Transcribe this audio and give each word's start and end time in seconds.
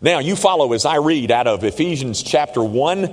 Now, 0.00 0.18
you 0.18 0.36
follow 0.36 0.74
as 0.74 0.84
I 0.84 0.96
read 0.96 1.30
out 1.30 1.46
of 1.46 1.64
Ephesians 1.64 2.22
chapter 2.22 2.62
1. 2.62 3.04
I'm 3.04 3.10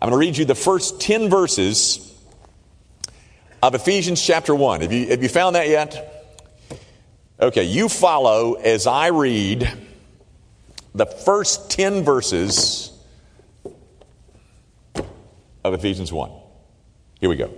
going 0.00 0.10
to 0.12 0.18
read 0.18 0.36
you 0.36 0.44
the 0.44 0.54
first 0.54 1.00
10 1.00 1.30
verses 1.30 2.04
of 3.62 3.74
Ephesians 3.74 4.22
chapter 4.22 4.54
1. 4.54 4.82
Have 4.82 4.92
you, 4.92 5.08
have 5.08 5.22
you 5.22 5.30
found 5.30 5.56
that 5.56 5.68
yet? 5.68 6.14
Okay, 7.40 7.64
you 7.64 7.88
follow 7.88 8.54
as 8.54 8.86
I 8.86 9.06
read 9.06 9.72
the 10.94 11.06
first 11.06 11.70
10 11.70 12.04
verses 12.04 12.92
of 15.64 15.72
Ephesians 15.72 16.12
1. 16.12 16.30
Here 17.20 17.30
we 17.30 17.36
go. 17.36 17.50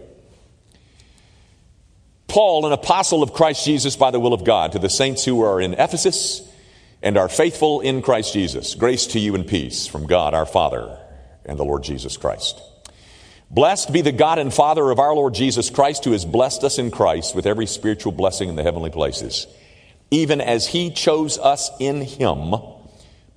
Paul, 2.29 2.67
an 2.67 2.73
apostle 2.73 3.25
of 3.25 3.33
Christ 3.33 3.65
Jesus 3.65 3.97
by 3.97 4.13
the 4.13 4.21
will 4.21 4.33
of 4.33 4.45
God, 4.45 4.73
to 4.73 4.79
the 4.79 4.89
saints 4.89 5.25
who 5.25 5.43
are 5.43 5.61
in 5.61 5.75
Ephesus 5.75 6.47
and 7.03 7.17
are 7.17 7.29
faithful 7.29 7.81
in 7.81 8.03
Christ 8.03 8.33
Jesus. 8.33 8.75
Grace 8.75 9.07
to 9.09 9.19
you 9.19 9.35
and 9.35 9.47
peace 9.47 9.87
from 9.87 10.07
God 10.07 10.35
our 10.35 10.47
Father 10.47 10.99
and 11.45 11.59
the 11.59 11.65
Lord 11.65 11.83
Jesus 11.83 12.17
Christ. 12.17 12.61
Blessed 13.51 13.93
be 13.93 14.03
the 14.03 14.13
God 14.13 14.39
and 14.39 14.53
Father 14.53 14.91
of 14.91 14.99
our 14.99 15.15
Lord 15.15 15.35
Jesus 15.35 15.71
Christ, 15.71 16.05
who 16.05 16.13
has 16.13 16.25
blessed 16.25 16.63
us 16.63 16.79
in 16.79 16.91
Christ 16.91 17.35
with 17.35 17.47
every 17.47 17.67
spiritual 17.67 18.13
blessing 18.13 18.49
in 18.49 18.57
the 18.57 18.63
heavenly 18.63 18.91
places, 18.91 19.47
even 20.11 20.41
as 20.41 20.69
he 20.69 20.91
chose 20.91 21.39
us 21.39 21.71
in 21.81 22.03
him 22.03 22.55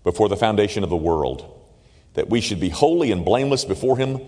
before 0.04 0.30
the 0.30 0.38
foundation 0.38 0.84
of 0.84 0.90
the 0.90 0.96
world, 0.96 1.50
that 2.14 2.30
we 2.30 2.42
should 2.42 2.60
be 2.60 2.70
holy 2.70 3.12
and 3.12 3.26
blameless 3.26 3.66
before 3.66 3.98
him. 3.98 4.20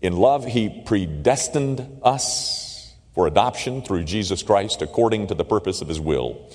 In 0.00 0.16
love, 0.16 0.46
he 0.46 0.82
predestined 0.86 2.00
us 2.02 2.94
for 3.14 3.26
adoption 3.26 3.82
through 3.82 4.04
Jesus 4.04 4.42
Christ 4.42 4.80
according 4.80 5.26
to 5.26 5.34
the 5.34 5.44
purpose 5.44 5.82
of 5.82 5.88
his 5.88 6.00
will 6.00 6.48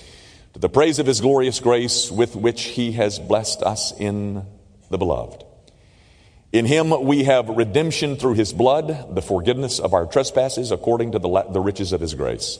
to 0.57 0.61
the 0.61 0.69
praise 0.69 0.97
of 0.97 1.05
his 1.05 1.21
glorious 1.21 1.59
grace 1.59 2.09
with 2.09 2.35
which 2.35 2.63
he 2.63 2.93
has 2.93 3.19
blessed 3.19 3.61
us 3.61 3.93
in 3.99 4.43
the 4.89 4.97
beloved. 4.97 5.43
In 6.51 6.65
him 6.65 7.05
we 7.05 7.25
have 7.25 7.47
redemption 7.47 8.15
through 8.15 8.33
his 8.33 8.53
blood, 8.53 9.13
the 9.13 9.21
forgiveness 9.21 9.79
of 9.79 9.93
our 9.93 10.07
trespasses 10.07 10.71
according 10.71 11.11
to 11.11 11.19
the, 11.19 11.43
the 11.51 11.59
riches 11.59 11.93
of 11.93 12.01
his 12.01 12.15
grace, 12.15 12.57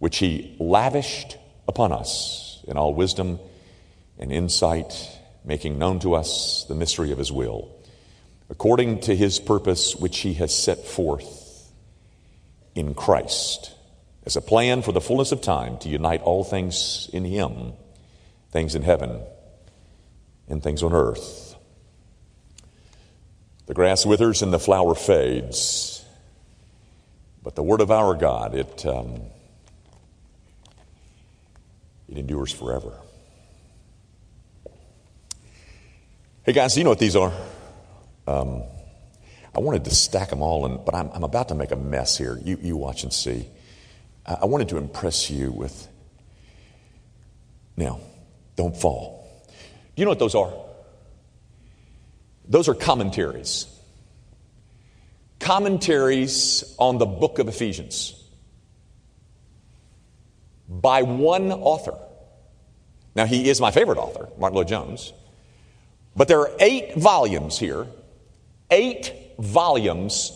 which 0.00 0.18
he 0.18 0.56
lavished 0.58 1.36
upon 1.68 1.92
us 1.92 2.60
in 2.66 2.76
all 2.76 2.92
wisdom 2.92 3.38
and 4.18 4.32
insight, 4.32 4.92
making 5.44 5.78
known 5.78 6.00
to 6.00 6.16
us 6.16 6.64
the 6.68 6.74
mystery 6.74 7.12
of 7.12 7.18
his 7.18 7.30
will, 7.30 7.70
according 8.50 8.98
to 9.02 9.14
his 9.14 9.38
purpose 9.38 9.94
which 9.94 10.18
he 10.18 10.34
has 10.34 10.52
set 10.52 10.84
forth 10.84 11.70
in 12.74 12.94
Christ 12.94 13.71
as 14.24 14.36
a 14.36 14.40
plan 14.40 14.82
for 14.82 14.92
the 14.92 15.00
fullness 15.00 15.32
of 15.32 15.40
time 15.40 15.78
to 15.78 15.88
unite 15.88 16.22
all 16.22 16.44
things 16.44 17.08
in 17.12 17.24
Him, 17.24 17.72
things 18.50 18.74
in 18.74 18.82
heaven 18.82 19.20
and 20.48 20.62
things 20.62 20.82
on 20.82 20.92
earth. 20.92 21.56
The 23.66 23.74
grass 23.74 24.04
withers 24.04 24.42
and 24.42 24.52
the 24.52 24.58
flower 24.58 24.94
fades, 24.94 26.04
but 27.42 27.54
the 27.54 27.62
word 27.62 27.80
of 27.80 27.90
our 27.90 28.14
God, 28.14 28.54
it, 28.54 28.84
um, 28.86 29.22
it 32.08 32.18
endures 32.18 32.52
forever. 32.52 32.92
Hey 36.44 36.52
guys, 36.52 36.76
you 36.76 36.84
know 36.84 36.90
what 36.90 36.98
these 36.98 37.16
are? 37.16 37.32
Um, 38.26 38.62
I 39.54 39.60
wanted 39.60 39.84
to 39.84 39.94
stack 39.94 40.30
them 40.30 40.42
all, 40.42 40.66
in, 40.66 40.84
but 40.84 40.94
I'm, 40.94 41.10
I'm 41.12 41.24
about 41.24 41.48
to 41.48 41.54
make 41.54 41.70
a 41.70 41.76
mess 41.76 42.16
here. 42.16 42.38
You, 42.42 42.58
you 42.60 42.76
watch 42.76 43.04
and 43.04 43.12
see. 43.12 43.46
I 44.24 44.46
wanted 44.46 44.68
to 44.70 44.76
impress 44.76 45.30
you 45.30 45.50
with. 45.50 45.88
Now, 47.76 48.00
don't 48.56 48.76
fall. 48.76 49.28
Do 49.48 50.00
you 50.00 50.04
know 50.04 50.10
what 50.10 50.18
those 50.18 50.34
are? 50.34 50.52
Those 52.48 52.68
are 52.68 52.74
commentaries. 52.74 53.66
Commentaries 55.40 56.74
on 56.78 56.98
the 56.98 57.06
book 57.06 57.38
of 57.38 57.48
Ephesians 57.48 58.14
by 60.68 61.02
one 61.02 61.50
author. 61.52 61.98
Now, 63.14 63.26
he 63.26 63.48
is 63.48 63.60
my 63.60 63.70
favorite 63.70 63.98
author, 63.98 64.28
Martyn 64.38 64.56
Lloyd-Jones. 64.56 65.12
But 66.14 66.28
there 66.28 66.40
are 66.40 66.50
eight 66.60 66.94
volumes 66.94 67.58
here, 67.58 67.86
eight 68.70 69.34
volumes 69.38 70.32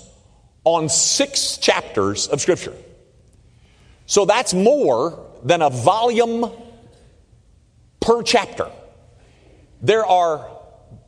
on 0.65 0.89
six 0.89 1.59
chapters 1.59 2.29
of 2.29 2.41
Scripture. 2.41 2.75
So 4.07 4.25
that's 4.25 4.55
more 4.55 5.27
than 5.45 5.63
a 5.63 5.71
volume 5.71 6.51
per 8.01 8.23
chapter. 8.23 8.71
There 9.83 10.07
are 10.07 10.49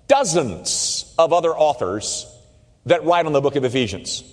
dozens 0.09 1.15
of 1.19 1.33
other 1.33 1.51
authors 1.51 2.27
that 2.87 3.05
write 3.05 3.27
on 3.27 3.33
the 3.33 3.41
book 3.41 3.57
of 3.57 3.65
Ephesians. 3.65 4.25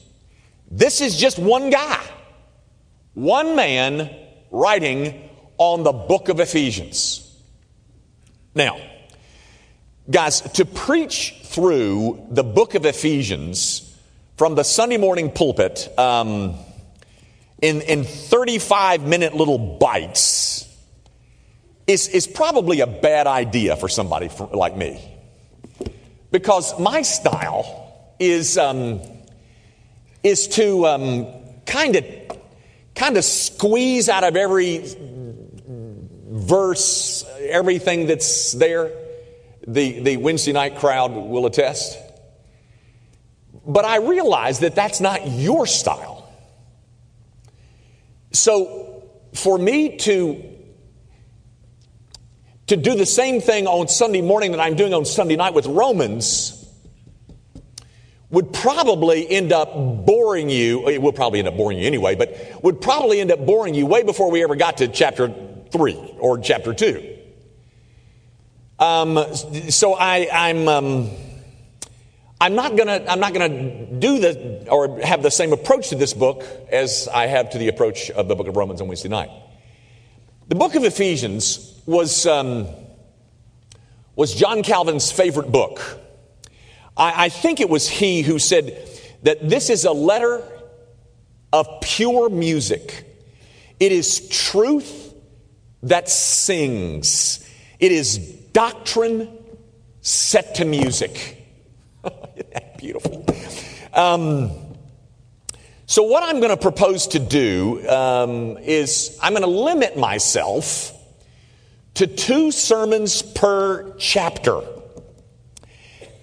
This 0.70 1.02
is 1.02 1.18
just 1.18 1.38
one 1.38 1.70
guy, 1.70 2.04
one 3.14 3.56
man 3.56 4.10
writing 4.52 5.30
on 5.58 5.84
the 5.84 5.92
book 5.92 6.30
of 6.30 6.40
Ephesians. 6.40 7.22
Now, 8.56 8.80
guys, 10.10 10.42
to 10.42 10.66
preach 10.66 11.36
through 11.44 12.28
the 12.32 12.44
book 12.44 12.76
of 12.76 12.86
Ephesians 12.86 13.96
from 14.38 14.56
the 14.56 14.64
Sunday 14.64 14.98
morning 14.98 15.32
pulpit, 15.32 15.88
um, 15.98 16.56
in, 17.66 17.82
in 17.82 18.04
35 18.04 19.08
minute 19.08 19.34
little 19.34 19.58
bites 19.58 20.72
is, 21.88 22.08
is 22.08 22.28
probably 22.28 22.82
a 22.82 22.88
bad 22.88 23.26
idea 23.26 23.76
for 23.76 23.90
somebody 23.90 24.30
like 24.54 24.78
me. 24.78 25.04
Because 26.32 26.80
my 26.80 27.02
style 27.02 28.14
is, 28.20 28.60
um, 28.60 29.02
is 30.22 30.48
to 30.50 30.84
kind 31.66 31.96
of 31.96 32.06
kind 32.94 33.18
of 33.18 33.26
squeeze 33.26 34.10
out 34.10 34.24
of 34.24 34.36
every 34.36 34.86
verse 36.30 37.26
everything 37.40 38.06
that's 38.08 38.52
there. 38.54 38.92
The, 39.68 40.00
the 40.02 40.18
Wednesday 40.18 40.54
night 40.54 40.78
crowd 40.78 41.14
will 41.14 41.48
attest. 41.48 41.98
But 43.66 43.84
I 43.86 43.98
realize 43.98 44.60
that 44.60 44.76
that's 44.76 45.02
not 45.02 45.28
your 45.28 45.66
style. 45.66 46.15
So 48.36 49.04
for 49.34 49.58
me 49.58 49.98
to 49.98 50.52
to 52.68 52.76
do 52.76 52.96
the 52.96 53.06
same 53.06 53.42
thing 53.42 53.68
on 53.68 53.88
Sunday 53.88 54.22
morning 54.22 54.52
that 54.52 54.60
I'm 54.60 54.76
doing 54.76 54.94
on 54.94 55.06
Sunday 55.06 55.36
night 55.36 55.54
with 55.54 55.68
Romans 55.68 56.52
would 58.32 58.52
probably 58.52 59.30
end 59.30 59.54
up 59.54 59.74
boring 60.06 60.50
you. 60.50 60.90
It 60.90 61.00
will 61.00 61.14
probably 61.14 61.40
end 61.40 61.48
up 61.48 61.56
boring 61.56 61.78
you 61.78 61.86
anyway, 61.86 62.16
but 62.16 62.36
would 62.64 62.82
probably 62.82 63.22
end 63.22 63.32
up 63.32 63.46
boring 63.46 63.76
you 63.76 63.86
way 63.86 64.02
before 64.02 64.32
we 64.32 64.44
ever 64.44 64.56
got 64.56 64.78
to 64.78 64.88
chapter 64.88 65.32
3 65.72 66.16
or 66.20 66.40
chapter 66.40 66.74
2. 66.74 67.18
Um, 68.80 69.24
so 69.70 69.94
I, 69.94 70.28
I'm. 70.34 70.68
Um, 70.68 71.12
I'm 72.40 72.56
not 72.56 72.76
gonna, 72.76 73.04
I'm 73.08 73.20
not 73.20 73.34
gonna 73.34 73.86
do 73.86 74.20
the, 74.20 74.68
or 74.70 75.00
have 75.00 75.24
the 75.24 75.32
same 75.32 75.54
approach 75.54 75.90
to 75.90 75.96
this 75.96 76.14
book 76.14 76.44
as 76.70 77.08
I 77.08 77.28
have 77.28 77.52
to 77.52 77.58
the 77.58 77.70
approach 77.70 78.12
of 78.12 78.28
the 78.28 78.36
book 78.36 78.48
of 78.48 78.58
Romans 78.58 78.82
on 78.82 78.88
Wednesday 78.88 79.10
night. 79.10 79.30
The 80.48 80.56
book 80.56 80.76
of 80.76 80.84
Ephesians 80.84 81.82
was, 81.86 82.26
um, 82.26 82.68
was 84.16 84.36
John 84.36 84.64
Calvin's 84.64 85.12
favorite 85.12 85.52
book. 85.52 85.82
I, 86.98 87.26
I 87.26 87.30
think 87.30 87.62
it 87.62 87.70
was 87.70 87.88
he 87.88 88.22
who 88.22 88.38
said 88.38 88.86
that 89.24 89.48
this 89.48 89.70
is 89.70 89.86
a 89.86 89.92
letter 89.92 90.44
of 91.54 91.68
pure 91.82 92.30
music. 92.30 93.06
It 93.80 93.92
is 93.92 94.28
truth 94.28 95.14
that 95.84 96.10
sings. 96.10 97.50
It 97.80 97.92
is 97.92 98.18
doctrine 98.18 99.38
set 100.02 100.56
to 100.56 100.66
music. 100.66 101.45
Beautiful. 102.78 103.26
Um, 103.94 104.52
so, 105.86 106.04
what 106.04 106.24
I'm 106.24 106.40
going 106.40 106.50
to 106.50 106.58
propose 106.58 107.08
to 107.08 107.20
do 107.20 107.88
um, 107.90 108.58
is 108.58 109.18
I'm 109.22 109.34
going 109.34 109.44
to 109.44 109.50
limit 109.50 109.98
myself 109.98 110.92
to 111.96 112.08
two 112.08 112.52
sermons 112.52 113.22
per 113.22 113.96
chapter, 113.98 114.62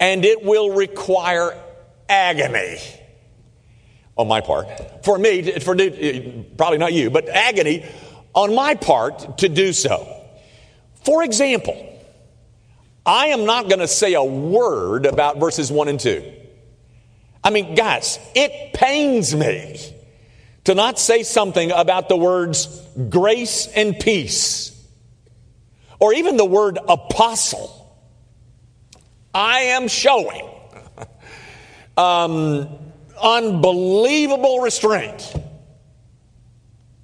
and 0.00 0.24
it 0.24 0.44
will 0.44 0.74
require 0.74 1.56
agony 2.08 2.78
on 4.16 4.28
my 4.28 4.40
part. 4.40 5.04
For 5.04 5.16
me, 5.16 5.58
for 5.60 5.74
probably 6.56 6.78
not 6.78 6.92
you, 6.92 7.10
but 7.10 7.28
agony 7.28 7.84
on 8.34 8.54
my 8.54 8.74
part 8.74 9.38
to 9.38 9.48
do 9.48 9.72
so. 9.72 10.24
For 11.04 11.22
example, 11.22 11.91
I 13.04 13.28
am 13.28 13.44
not 13.46 13.68
going 13.68 13.80
to 13.80 13.88
say 13.88 14.14
a 14.14 14.22
word 14.22 15.06
about 15.06 15.38
verses 15.38 15.72
1 15.72 15.88
and 15.88 15.98
2. 15.98 16.32
I 17.42 17.50
mean, 17.50 17.74
guys, 17.74 18.20
it 18.34 18.72
pains 18.72 19.34
me 19.34 19.80
to 20.64 20.74
not 20.74 20.98
say 20.98 21.24
something 21.24 21.72
about 21.72 22.08
the 22.08 22.16
words 22.16 22.66
grace 23.08 23.66
and 23.66 23.98
peace, 23.98 24.68
or 25.98 26.14
even 26.14 26.36
the 26.36 26.44
word 26.44 26.78
apostle. 26.88 27.78
I 29.34 29.60
am 29.60 29.88
showing 29.88 30.48
um, 31.96 32.68
unbelievable 33.20 34.60
restraint 34.60 35.34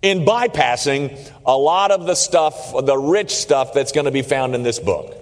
in 0.03 0.25
bypassing 0.25 1.33
a 1.45 1.57
lot 1.57 1.91
of 1.91 2.07
the 2.07 2.15
stuff, 2.15 2.73
the 2.85 2.97
rich 2.97 3.31
stuff 3.35 3.73
that's 3.73 3.91
going 3.91 4.05
to 4.05 4.13
be 4.13 4.23
found 4.23 4.55
in 4.55 4.63
this 4.63 4.79
book. 4.79 5.18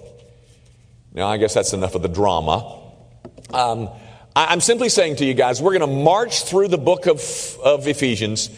Now, 1.17 1.29
I 1.29 1.37
guess 1.37 1.55
that's 1.55 1.73
enough 1.73 1.95
of 1.95 2.03
the 2.03 2.09
drama. 2.09 2.79
Um, 3.51 3.89
I'm 4.35 4.61
simply 4.61 4.87
saying 4.87 5.15
to 5.15 5.25
you 5.25 5.33
guys, 5.33 5.59
we're 5.59 5.75
going 5.75 5.89
to 5.89 6.03
march 6.03 6.43
through 6.43 6.67
the 6.67 6.77
book 6.77 7.07
of, 7.07 7.19
of 7.63 7.87
Ephesians 7.87 8.51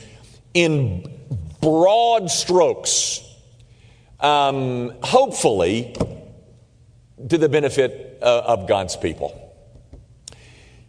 in 0.54 1.10
broad 1.62 2.30
strokes, 2.30 3.24
um, 4.20 4.92
hopefully 5.02 5.96
to 7.30 7.38
the 7.38 7.48
benefit 7.48 8.20
uh, 8.22 8.42
of 8.48 8.68
God's 8.68 8.98
people. 8.98 9.56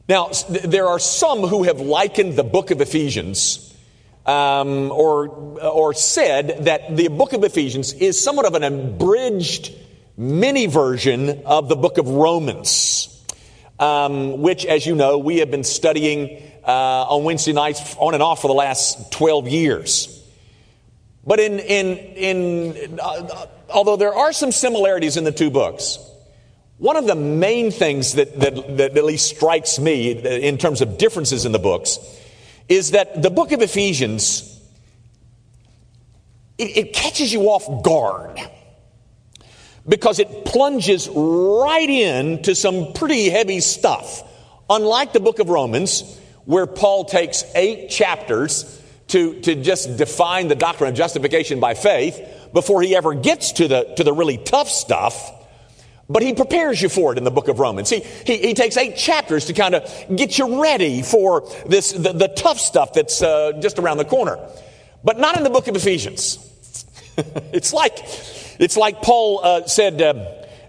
Now, 0.09 0.31
there 0.49 0.89
are 0.89 0.99
some 0.99 1.43
who 1.43 1.63
have 1.63 1.79
likened 1.79 2.35
the 2.35 2.43
book 2.43 2.73
of 2.73 2.81
Ephesians 2.81 3.73
um, 4.27 4.91
or, 4.91 5.29
or 5.61 5.95
said 5.95 6.65
that 6.65 6.97
the 6.97 7.07
book 7.07 7.33
of 7.33 7.45
Ephesians 7.45 7.93
is 7.93 8.21
somewhat 8.21 8.47
of 8.47 8.55
an 8.57 8.65
abridged 8.65 9.73
mini 10.17 10.67
version 10.67 11.43
of 11.45 11.69
the 11.69 11.77
book 11.77 11.99
of 11.99 12.09
Romans, 12.09 13.25
um, 13.79 14.43
which, 14.43 14.67
as 14.67 14.87
you 14.87 14.95
know, 14.95 15.19
we 15.19 15.39
have 15.39 15.51
been 15.51 15.65
studying 15.65 16.43
uh, 16.67 17.07
on 17.09 17.25
Wednesday 17.25 17.53
nights 17.53 17.97
on 17.99 18.15
and 18.15 18.23
off 18.23 18.43
for 18.43 18.49
the 18.49 18.55
last 18.55 19.13
12 19.13 19.49
years. 19.49 20.17
But 21.27 21.41
in, 21.41 21.59
in, 21.59 21.97
in 21.97 23.01
uh, 23.01 23.47
although 23.69 23.97
there 23.97 24.15
are 24.15 24.33
some 24.33 24.53
similarities 24.53 25.17
in 25.17 25.25
the 25.25 25.33
two 25.33 25.51
books, 25.51 25.99
one 26.79 26.97
of 26.97 27.07
the 27.07 27.15
main 27.15 27.71
things 27.71 28.15
that, 28.15 28.41
that, 28.41 28.77
that 28.79 28.97
at 28.97 29.05
least 29.05 29.37
strikes 29.37 29.79
me 29.79 30.13
in 30.13 30.57
terms 30.57 30.81
of 30.81 30.97
differences 30.97 31.45
in 31.45 31.53
the 31.53 31.59
books 31.59 31.99
is 32.69 32.93
that 32.93 33.21
the 33.21 33.31
book 33.31 33.53
of 33.53 33.61
Ephesians, 33.61 34.59
it, 36.57 36.77
it 36.77 36.93
catches 36.95 37.33
you 37.33 37.43
off 37.43 37.85
guard 37.85 38.39
because 39.89 40.19
it 40.19 40.45
plunges 40.45 41.09
right 41.09 41.89
into 41.89 42.55
some 42.55 42.93
pretty 42.93 43.31
heavy 43.31 43.61
stuff. 43.61 44.23
Unlike 44.69 45.13
the 45.13 45.21
book 45.21 45.39
of 45.39 45.49
Romans, 45.49 46.19
where 46.45 46.67
Paul 46.67 47.05
takes 47.05 47.45
eight 47.55 47.91
chapters 47.91 48.81
to, 49.09 49.41
to 49.41 49.57
just 49.57 49.97
define 49.97 50.49
the 50.49 50.55
doctrine 50.55 50.91
of 50.91 50.97
justification 50.97 51.61
by 51.61 51.75
faith 51.75 52.21
before 52.53 52.83
he 52.83 52.95
ever 52.95 53.15
gets 53.15 53.53
to 53.53 53.69
the, 53.69 53.85
to 53.97 54.05
the 54.05 54.13
really 54.13 54.39
tough 54.39 54.69
stuff. 54.69 55.33
But 56.09 56.23
he 56.23 56.35
prepares 56.35 56.83
you 56.83 56.89
for 56.89 57.13
it 57.13 57.19
in 57.19 57.25
the 57.25 57.31
book 57.31 57.47
of 57.47 57.61
Romans. 57.61 57.89
He, 57.89 58.01
he, 58.01 58.39
he 58.39 58.55
takes 58.55 58.77
eight 58.77 58.97
chapters 58.97 59.45
to 59.47 59.53
kind 59.53 59.77
of 59.77 60.17
get 60.17 60.39
you 60.39 60.61
ready 60.61 61.03
for 61.03 61.49
this, 61.67 61.93
the, 61.93 62.13
the 62.13 62.27
tough 62.27 62.59
stuff 62.59 62.93
that's 62.93 63.23
uh, 63.23 63.53
just 63.61 63.79
around 63.79 63.99
the 63.99 64.05
corner. 64.05 64.39
But 65.05 65.19
not 65.19 65.37
in 65.37 65.45
the 65.45 65.51
book 65.51 65.69
of 65.69 65.77
Ephesians. 65.77 66.50
it's 67.53 67.73
like, 67.73 67.99
it's 68.59 68.77
like 68.77 69.03
Paul 69.03 69.41
uh, 69.43 69.67
said, 69.67 70.01
uh, 70.01 70.15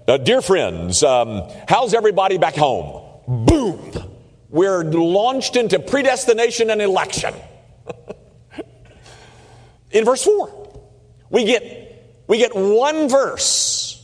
uh, 0.08 0.18
Dear 0.18 0.42
friends, 0.42 1.04
um, 1.04 1.44
how's 1.68 1.94
everybody 1.94 2.38
back 2.38 2.56
home? 2.56 3.02
Boom! 3.28 3.92
We're 4.50 4.84
launched 4.84 5.56
into 5.56 5.80
predestination 5.80 6.70
and 6.70 6.82
election. 6.82 7.34
in 9.92 10.04
verse 10.04 10.24
4, 10.24 10.82
we 11.30 11.46
get, 11.46 12.24
we 12.28 12.38
get 12.38 12.56
one 12.56 13.08
verse 13.08 13.98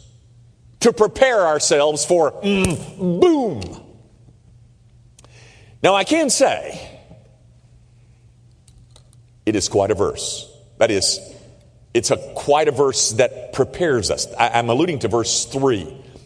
to 0.82 0.94
prepare 0.94 1.46
ourselves 1.46 2.06
for 2.06 2.32
mm, 2.32 3.20
boom. 3.20 3.62
Now, 5.84 5.96
I 5.96 6.04
can 6.04 6.30
say 6.30 7.00
it 9.46 9.56
is 9.56 9.70
quite 9.70 9.92
a 9.92 9.96
verse. 9.96 10.50
That 10.78 10.92
is, 10.92 11.20
it's 11.94 12.12
a 12.12 12.18
quite 12.36 12.68
a 12.68 12.72
verse 12.72 13.12
that 13.14 13.54
prepares 13.54 14.12
us. 14.12 14.28
I, 14.34 14.50
I'm 14.50 14.70
alluding 14.70 15.00
to 15.00 15.08
verse 15.08 15.46
3. 15.46 15.84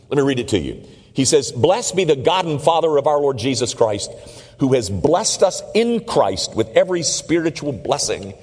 Let 0.09 0.17
me 0.17 0.21
read 0.21 0.39
it 0.39 0.49
to 0.49 0.59
you. 0.59 0.85
He 1.13 1.25
says, 1.25 1.51
Blessed 1.51 1.95
be 1.95 2.03
the 2.03 2.15
God 2.15 2.45
and 2.45 2.61
Father 2.61 2.97
of 2.97 3.07
our 3.07 3.19
Lord 3.19 3.37
Jesus 3.37 3.73
Christ, 3.73 4.11
who 4.59 4.73
has 4.73 4.89
blessed 4.89 5.43
us 5.43 5.61
in 5.73 6.05
Christ 6.05 6.55
with 6.55 6.69
every 6.69 7.03
spiritual 7.03 7.71
blessing 7.71 8.33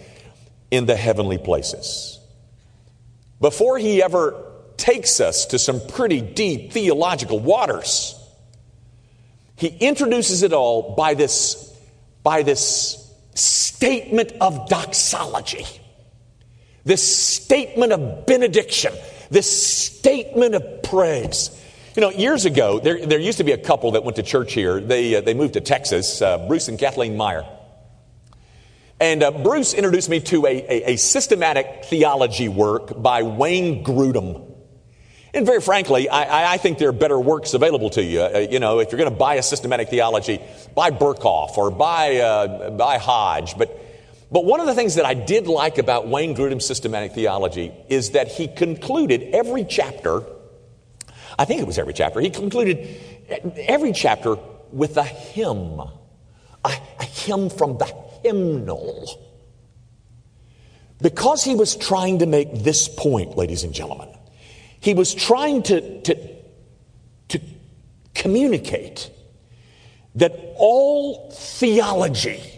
in 0.70 0.87
the 0.87 0.97
heavenly 0.97 1.38
places. 1.38 2.19
Before 3.41 3.79
he 3.79 4.03
ever 4.03 4.49
takes 4.79 5.20
us 5.20 5.47
to 5.47 5.59
some 5.59 5.87
pretty 5.87 6.23
deep 6.23 6.73
theological 6.73 7.38
waters. 7.38 8.15
He 9.56 9.67
introduces 9.67 10.43
it 10.43 10.55
all 10.55 10.94
by 10.94 11.15
this, 11.15 11.76
by 12.23 12.43
this 12.43 13.12
statement 13.35 14.32
of 14.41 14.69
doxology, 14.69 15.67
this 16.84 17.02
statement 17.02 17.92
of 17.92 18.26
benediction, 18.26 18.92
this 19.30 19.50
statement 19.50 20.54
of 20.54 20.82
praise. 20.82 21.50
You 21.96 22.02
know, 22.02 22.10
years 22.10 22.44
ago, 22.44 22.78
there, 22.78 23.04
there 23.04 23.19
used 23.19 23.38
to 23.38 23.44
be 23.44 23.52
a 23.52 23.58
couple 23.58 23.92
that 23.92 24.04
went 24.04 24.16
to 24.16 24.22
church 24.22 24.52
here. 24.52 24.80
They, 24.80 25.16
uh, 25.16 25.20
they 25.20 25.34
moved 25.34 25.54
to 25.54 25.60
Texas, 25.60 26.22
uh, 26.22 26.46
Bruce 26.46 26.69
and 26.69 26.78
Kathleen 26.78 27.16
Meyer. 27.16 27.44
And 29.00 29.22
uh, 29.22 29.30
Bruce 29.30 29.75
introduced 29.75 30.08
me 30.08 30.20
to 30.20 30.46
a, 30.46 30.50
a, 30.50 30.92
a, 30.92 30.96
systematic 30.96 31.84
theology 31.84 32.48
work 32.48 33.00
by 33.00 33.22
Wayne 33.22 33.84
Grudem. 33.84 34.44
And 35.34 35.46
very 35.46 35.60
frankly, 35.60 36.08
I, 36.08 36.54
I, 36.54 36.56
think 36.56 36.78
there 36.78 36.88
are 36.88 36.92
better 36.92 37.19
works 37.19 37.54
available 37.54 37.90
to 37.90 38.02
you. 38.02 38.22
Uh, 38.22 38.46
you 38.50 38.58
know, 38.58 38.81
if 38.81 38.90
you're 38.90 38.98
going 38.98 39.10
to 39.10 39.16
buy 39.16 39.34
a 39.34 39.42
systematic 39.42 39.88
theology, 39.88 40.40
buy 40.74 40.90
Berkhof 40.90 41.56
or 41.56 41.70
buy, 41.70 42.16
uh, 42.16 42.70
buy 42.70 42.98
Hodge. 42.98 43.56
But, 43.56 43.88
but 44.30 44.44
one 44.44 44.60
of 44.60 44.66
the 44.66 44.75
things 44.75 44.96
that 44.96 45.04
I 45.04 45.14
did 45.14 45.46
like 45.46 45.78
about 45.78 46.08
Wayne 46.08 46.34
Grudem's 46.34 46.66
systematic 46.66 47.12
theology 47.12 47.72
is 47.88 48.10
that 48.10 48.28
he 48.28 48.48
concluded 48.48 49.22
every 49.34 49.64
chapter, 49.64 50.22
I 51.38 51.44
think 51.44 51.60
it 51.60 51.66
was 51.66 51.78
every 51.78 51.94
chapter, 51.94 52.20
he 52.20 52.30
concluded 52.30 53.00
every 53.56 53.92
chapter 53.92 54.36
with 54.72 54.96
a 54.96 55.04
hymn, 55.04 55.80
a, 55.80 55.90
a 56.64 57.04
hymn 57.04 57.50
from 57.50 57.78
the 57.78 57.86
hymnal. 58.22 59.08
Because 61.00 61.44
he 61.44 61.54
was 61.54 61.76
trying 61.76 62.19
to 62.19 62.26
make 62.26 62.52
this 62.52 62.88
point, 62.88 63.36
ladies 63.36 63.64
and 63.64 63.72
gentlemen 63.72 64.08
he 64.81 64.94
was 64.94 65.14
trying 65.14 65.62
to, 65.64 66.00
to, 66.02 66.14
to 67.28 67.40
communicate 68.14 69.10
that 70.14 70.32
all 70.56 71.31
theology 71.31 72.57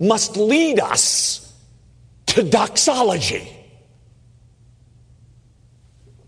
must 0.00 0.36
lead 0.36 0.80
us 0.80 1.54
to 2.26 2.42
doxology. 2.42 3.56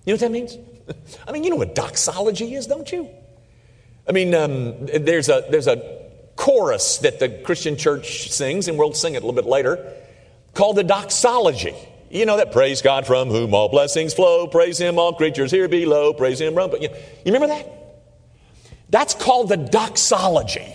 You 0.04 0.12
know 0.12 0.14
what 0.14 0.20
that 0.20 0.30
means? 0.30 0.58
I 1.26 1.32
mean, 1.32 1.42
you 1.42 1.50
know 1.50 1.56
what 1.56 1.74
doxology 1.74 2.54
is, 2.54 2.66
don't 2.66 2.90
you? 2.90 3.08
I 4.06 4.12
mean, 4.12 4.34
um, 4.34 4.86
there's, 4.86 5.28
a, 5.28 5.46
there's 5.50 5.68
a 5.68 6.02
chorus 6.36 6.98
that 6.98 7.18
the 7.20 7.28
Christian 7.28 7.76
church 7.76 8.30
sings, 8.30 8.68
and 8.68 8.78
we'll 8.78 8.92
sing 8.92 9.14
it 9.14 9.22
a 9.22 9.26
little 9.26 9.40
bit 9.40 9.48
later, 9.48 9.94
called 10.54 10.76
the 10.76 10.84
doxology. 10.84 11.74
You 12.10 12.26
know 12.26 12.36
that 12.36 12.52
praise 12.52 12.82
God 12.82 13.06
from 13.06 13.28
whom 13.30 13.54
all 13.54 13.70
blessings 13.70 14.12
flow, 14.12 14.46
praise 14.46 14.78
Him, 14.78 14.98
all 14.98 15.14
creatures 15.14 15.50
here 15.50 15.66
below, 15.66 16.12
praise 16.12 16.40
Him. 16.40 16.54
But 16.54 16.82
you, 16.82 16.88
you 17.24 17.32
remember 17.32 17.46
that? 17.46 17.66
That's 18.90 19.14
called 19.14 19.48
the 19.48 19.56
doxology 19.56 20.74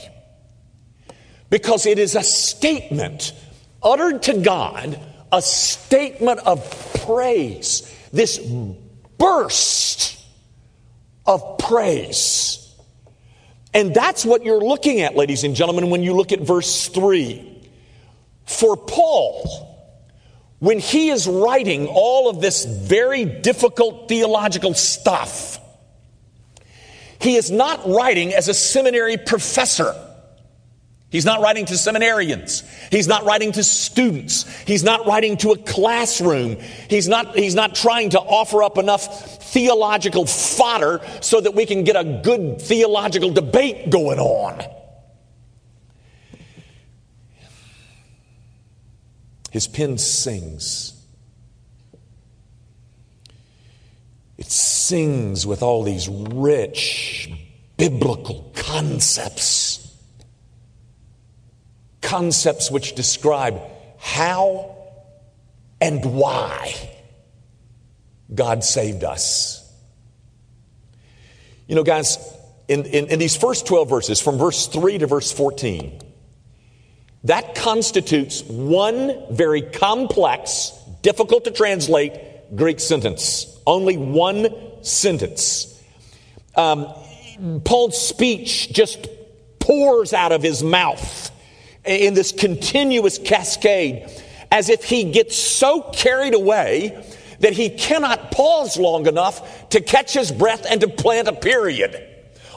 because 1.50 1.86
it 1.86 2.00
is 2.00 2.16
a 2.16 2.24
statement 2.24 3.34
uttered 3.82 4.24
to 4.24 4.42
God, 4.42 5.00
a 5.32 5.42
statement 5.42 6.40
of 6.40 7.02
praise, 7.06 7.94
this 8.12 8.40
burst 9.18 10.24
of 11.26 11.58
praise. 11.58 12.64
And 13.74 13.94
that's 13.94 14.26
what 14.26 14.44
you're 14.44 14.64
looking 14.64 15.02
at, 15.02 15.16
ladies 15.16 15.44
and 15.44 15.56
gentlemen, 15.56 15.90
when 15.90 16.04
you 16.04 16.14
look 16.14 16.32
at 16.32 16.40
verse 16.40 16.88
3. 16.88 17.54
For 18.46 18.78
Paul, 18.78 19.68
when 20.60 20.80
he 20.80 21.10
is 21.10 21.28
writing 21.28 21.88
all 21.88 22.30
of 22.30 22.42
this 22.42 22.66
very 22.66 23.26
difficult 23.26 24.08
theological 24.08 24.74
stuff, 24.74 25.60
he 27.20 27.36
is 27.36 27.52
not 27.52 27.88
writing 27.88 28.34
as 28.34 28.48
a 28.48 28.54
seminary 28.54 29.18
professor. 29.18 29.94
He's 31.10 31.24
not 31.24 31.42
writing 31.42 31.66
to 31.68 31.74
seminarians. 31.76 32.68
He's 32.92 33.08
not 33.08 33.24
writing 33.24 33.54
to 33.54 33.64
students. 33.64 34.44
He's 34.64 34.84
not 34.84 35.08
writing 35.08 35.38
to 35.38 35.52
a 35.52 35.58
classroom. 35.58 36.58
He's 36.90 37.08
not, 37.08 37.38
he's 37.38 37.56
not 37.56 37.76
trying 37.76 38.10
to 38.10 38.20
offer 38.20 38.62
up 38.62 38.78
enough 38.78 39.42
theological 39.42 40.26
fodder 40.26 41.00
so 41.22 41.40
that 41.40 41.54
we 41.54 41.66
can 41.66 41.86
get 41.86 41.96
a 41.96 42.22
good 42.24 42.62
theological 42.62 43.32
debate 43.32 43.90
going 43.90 44.20
on. 44.20 44.62
His 49.52 49.66
pen 49.66 49.98
sings. 49.98 50.94
It 54.38 54.52
sings 54.52 55.48
with 55.48 55.64
all 55.64 55.84
these 55.84 56.10
rich 56.10 57.32
biblical 57.78 58.52
concepts. 58.56 59.67
Concepts 62.08 62.72
which 62.72 62.96
describe 62.96 63.60
how 64.00 64.78
and 65.82 66.06
why 66.06 66.74
God 68.34 68.64
saved 68.64 69.04
us. 69.04 69.62
You 71.68 71.76
know, 71.76 71.84
guys, 71.84 72.18
in, 72.70 72.86
in, 72.86 73.08
in, 73.08 73.20
these 73.20 73.36
first 73.36 73.68
12 73.68 73.90
verses, 73.90 74.22
from 74.22 74.38
verse 74.38 74.68
3 74.68 75.00
to 75.00 75.08
verse 75.08 75.34
14, 75.34 76.00
that 77.26 77.56
constitutes 77.56 78.42
one 78.44 79.36
very 79.36 79.62
complex, 79.62 80.72
difficult 81.02 81.44
to 81.44 81.52
translate 81.52 82.56
Greek 82.56 82.80
sentence. 82.80 83.60
Only 83.68 83.98
one 83.98 84.48
sentence. 84.82 85.78
Um, 86.56 86.88
Paul's 87.66 88.02
speech 88.02 88.72
just 88.72 89.10
pours 89.60 90.14
out 90.14 90.32
of 90.32 90.42
his 90.42 90.64
mouth 90.64 91.32
in 91.88 92.14
this 92.14 92.32
continuous 92.32 93.18
cascade 93.18 94.10
as 94.52 94.70
if 94.70 94.84
he 94.84 95.12
gets 95.12 95.36
so 95.36 95.82
carried 95.94 96.34
away 96.34 97.04
that 97.40 97.54
he 97.54 97.70
cannot 97.70 98.32
pause 98.32 98.78
long 98.78 99.08
enough 99.08 99.70
to 99.70 99.82
catch 99.82 100.14
his 100.14 100.32
breath 100.32 100.66
and 100.70 100.82
to 100.82 100.88
plant 100.88 101.28
a 101.28 101.34
period. 101.34 102.04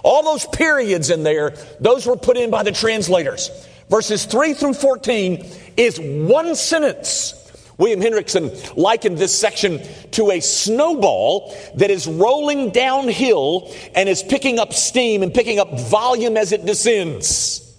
All 0.03 0.23
those 0.23 0.47
periods 0.47 1.11
in 1.11 1.23
there, 1.23 1.55
those 1.81 2.07
were 2.07 2.17
put 2.17 2.37
in 2.37 2.51
by 2.51 2.63
the 2.63 2.73
translators. 2.73 3.51
Verses 3.91 4.25
3 4.25 4.55
through 4.55 4.75
14 4.75 5.47
is 5.77 5.99
one 6.01 6.55
sentence. 6.55 7.37
William 7.77 8.01
Hendriksen 8.01 8.77
likened 8.77 9.19
this 9.19 9.37
section 9.39 9.81
to 10.13 10.31
a 10.31 10.41
snowball 10.41 11.57
that 11.77 11.91
is 11.91 12.07
rolling 12.07 12.71
downhill 12.71 13.75
and 13.95 14.09
is 14.09 14.23
picking 14.23 14.59
up 14.59 14.75
steam 14.75 15.23
and 15.23 15.33
picking 15.33 15.59
up 15.59 15.81
volume 15.81 16.37
as 16.37 16.53
it 16.53 16.65
descends. 16.67 17.70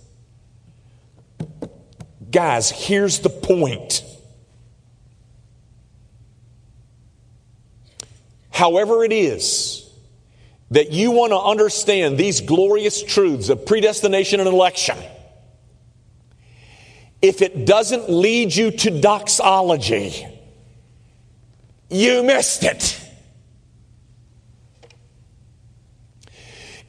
Guys, 2.32 2.72
here's 2.72 3.20
the 3.20 3.30
point. 3.30 4.04
However, 8.52 9.04
it 9.04 9.12
is 9.12 9.90
that 10.70 10.92
you 10.92 11.12
want 11.12 11.32
to 11.32 11.40
understand 11.40 12.18
these 12.18 12.40
glorious 12.40 13.04
truths 13.04 13.50
of 13.50 13.66
predestination 13.66 14.40
and 14.40 14.48
election, 14.48 14.98
if 17.22 17.42
it 17.42 17.66
doesn't 17.66 18.10
lead 18.10 18.56
you 18.56 18.72
to 18.72 19.02
doxology, 19.02 20.26
you 21.90 22.24
missed 22.24 22.64
it. 22.64 22.98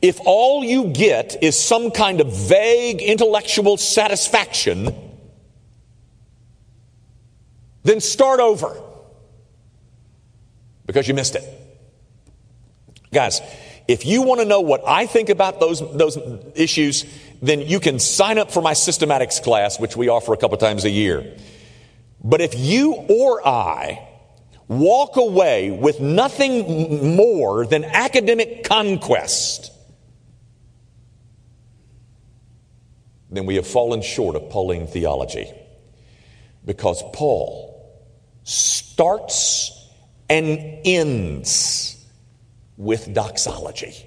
If 0.00 0.20
all 0.24 0.64
you 0.64 0.86
get 0.88 1.42
is 1.42 1.58
some 1.58 1.90
kind 1.90 2.20
of 2.20 2.32
vague 2.32 3.02
intellectual 3.02 3.76
satisfaction, 3.76 5.11
then 7.82 8.00
start 8.00 8.40
over 8.40 8.80
because 10.86 11.08
you 11.08 11.14
missed 11.14 11.34
it. 11.34 11.44
Guys, 13.12 13.40
if 13.88 14.06
you 14.06 14.22
want 14.22 14.40
to 14.40 14.46
know 14.46 14.60
what 14.60 14.82
I 14.86 15.06
think 15.06 15.28
about 15.28 15.60
those, 15.60 15.80
those 15.96 16.18
issues, 16.54 17.04
then 17.42 17.60
you 17.60 17.80
can 17.80 17.98
sign 17.98 18.38
up 18.38 18.50
for 18.50 18.62
my 18.62 18.72
systematics 18.72 19.42
class, 19.42 19.78
which 19.78 19.96
we 19.96 20.08
offer 20.08 20.32
a 20.32 20.36
couple 20.36 20.56
times 20.56 20.84
a 20.84 20.90
year. 20.90 21.36
But 22.22 22.40
if 22.40 22.54
you 22.56 22.94
or 22.94 23.46
I 23.46 24.08
walk 24.68 25.16
away 25.16 25.70
with 25.70 26.00
nothing 26.00 27.16
more 27.16 27.66
than 27.66 27.84
academic 27.84 28.64
conquest, 28.64 29.72
then 33.30 33.46
we 33.46 33.56
have 33.56 33.66
fallen 33.66 34.02
short 34.02 34.36
of 34.36 34.48
Pauline 34.50 34.86
theology. 34.86 35.50
Because 36.64 37.02
Paul 37.12 37.71
starts 38.44 39.88
and 40.28 40.80
ends 40.84 42.04
with 42.76 43.12
doxology. 43.12 44.06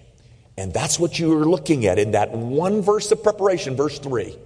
And 0.57 0.73
that's 0.73 0.99
what 0.99 1.19
you 1.19 1.37
are 1.37 1.45
looking 1.45 1.85
at 1.85 1.99
in 1.99 2.11
that 2.11 2.31
one 2.31 2.81
verse 2.81 3.11
of 3.11 3.21
preparation, 3.21 3.75
verse 3.75 3.99
3. 3.99 4.37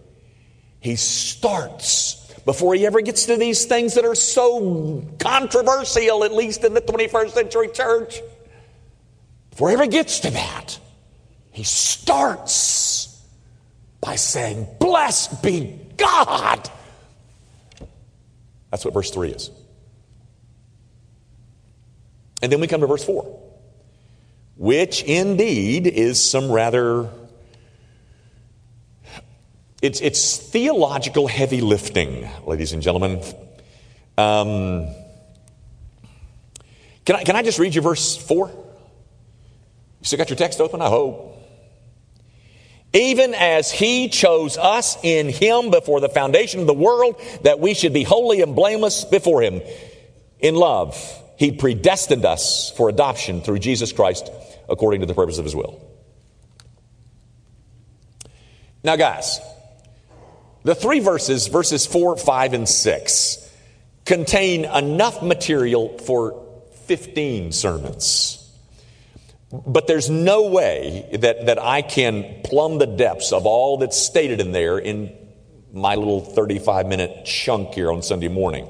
He 0.80 0.96
starts 0.96 2.34
before 2.46 2.74
he 2.74 2.86
ever 2.86 3.02
gets 3.02 3.26
to 3.26 3.38
these 3.38 3.66
things 3.66 3.96
that 3.96 4.06
are 4.06 4.16
so 4.16 5.06
controversial, 5.20 6.24
at 6.24 6.34
least 6.34 6.64
in 6.64 6.74
the 6.74 6.82
21st 6.82 7.32
century 7.32 7.68
church. 7.70 8.22
Before 9.52 9.70
he 9.70 9.76
ever 9.76 9.88
gets 9.88 10.22
to 10.22 10.32
that, 10.32 10.80
he 11.52 11.64
starts 11.64 13.24
by 14.02 14.16
saying, 14.16 14.68
Blessed 14.80 15.44
be 15.44 15.80
God. 15.98 16.70
That's 18.72 18.86
what 18.86 18.94
verse 18.94 19.12
3 19.12 19.32
is. 19.32 19.52
And 22.42 22.52
then 22.52 22.60
we 22.60 22.68
come 22.68 22.82
to 22.82 22.88
verse 22.88 23.04
4, 23.04 23.40
which 24.56 25.04
indeed 25.04 25.88
is 25.88 26.24
some 26.24 26.52
rather 26.52 27.10
it's, 29.82 30.02
it's 30.02 30.36
theological 30.36 31.28
heavy 31.28 31.62
lifting, 31.62 32.30
ladies 32.46 32.74
and 32.74 32.82
gentlemen. 32.82 33.22
Um, 34.18 34.94
can, 37.06 37.16
I, 37.16 37.24
can 37.24 37.38
I 37.38 37.44
just 37.44 37.60
read 37.60 37.74
you 37.74 37.82
verse 37.82 38.18
4? 38.18 38.50
You 38.50 38.56
still 40.02 40.18
got 40.18 40.30
your 40.30 40.36
text 40.36 40.60
open? 40.60 40.82
I 40.82 40.90
hope. 40.90 41.38
Even 42.92 43.34
as 43.34 43.72
he 43.72 44.10
chose 44.10 44.58
us 44.58 44.98
in 45.02 45.30
him 45.30 45.72
before 45.72 46.02
the 46.02 46.10
foundation 46.10 46.60
of 46.60 46.68
the 46.68 46.74
world, 46.74 47.22
that 47.44 47.60
we 47.60 47.74
should 47.74 47.94
be 47.94 48.04
holy 48.04 48.42
and 48.42 48.56
blameless 48.56 49.06
before 49.06 49.42
him 49.42 49.62
in 50.40 50.56
love 50.56 50.98
he 51.40 51.54
predestined 51.54 52.26
us 52.26 52.70
for 52.76 52.90
adoption 52.90 53.40
through 53.40 53.60
Jesus 53.60 53.94
Christ 53.94 54.30
according 54.68 55.00
to 55.00 55.08
the 55.08 55.14
purpose 55.14 55.38
of 55.38 55.46
His 55.46 55.56
will. 55.56 55.82
Now, 58.84 58.98
guys, 58.98 59.40
the 60.64 60.76
three 60.76 61.00
verses, 61.00 61.48
verses 61.48 61.86
4, 61.86 62.18
5, 62.18 62.54
and 62.54 62.68
6, 62.68 63.54
contain 64.04 64.66
enough 64.66 65.24
material 65.24 65.98
for 66.00 66.46
15 66.88 67.54
sermons. 67.54 68.36
But 69.50 69.88
there's 69.88 70.10
no 70.10 70.50
way 70.50 71.10
that, 71.22 71.46
that 71.46 71.58
I 71.58 71.84
can 71.84 72.42
plumb 72.44 72.80
the 72.80 72.86
depths 72.86 73.32
of 73.32 73.46
all 73.46 73.78
that's 73.78 73.98
stated 73.98 74.42
in 74.42 74.52
there 74.52 74.78
in 74.78 75.16
my 75.72 75.96
little 75.96 76.20
35 76.20 76.86
minute 76.88 77.26
chunk 77.26 77.76
here 77.76 77.92
on 77.94 78.02
Sunday 78.02 78.28
morning 78.28 78.68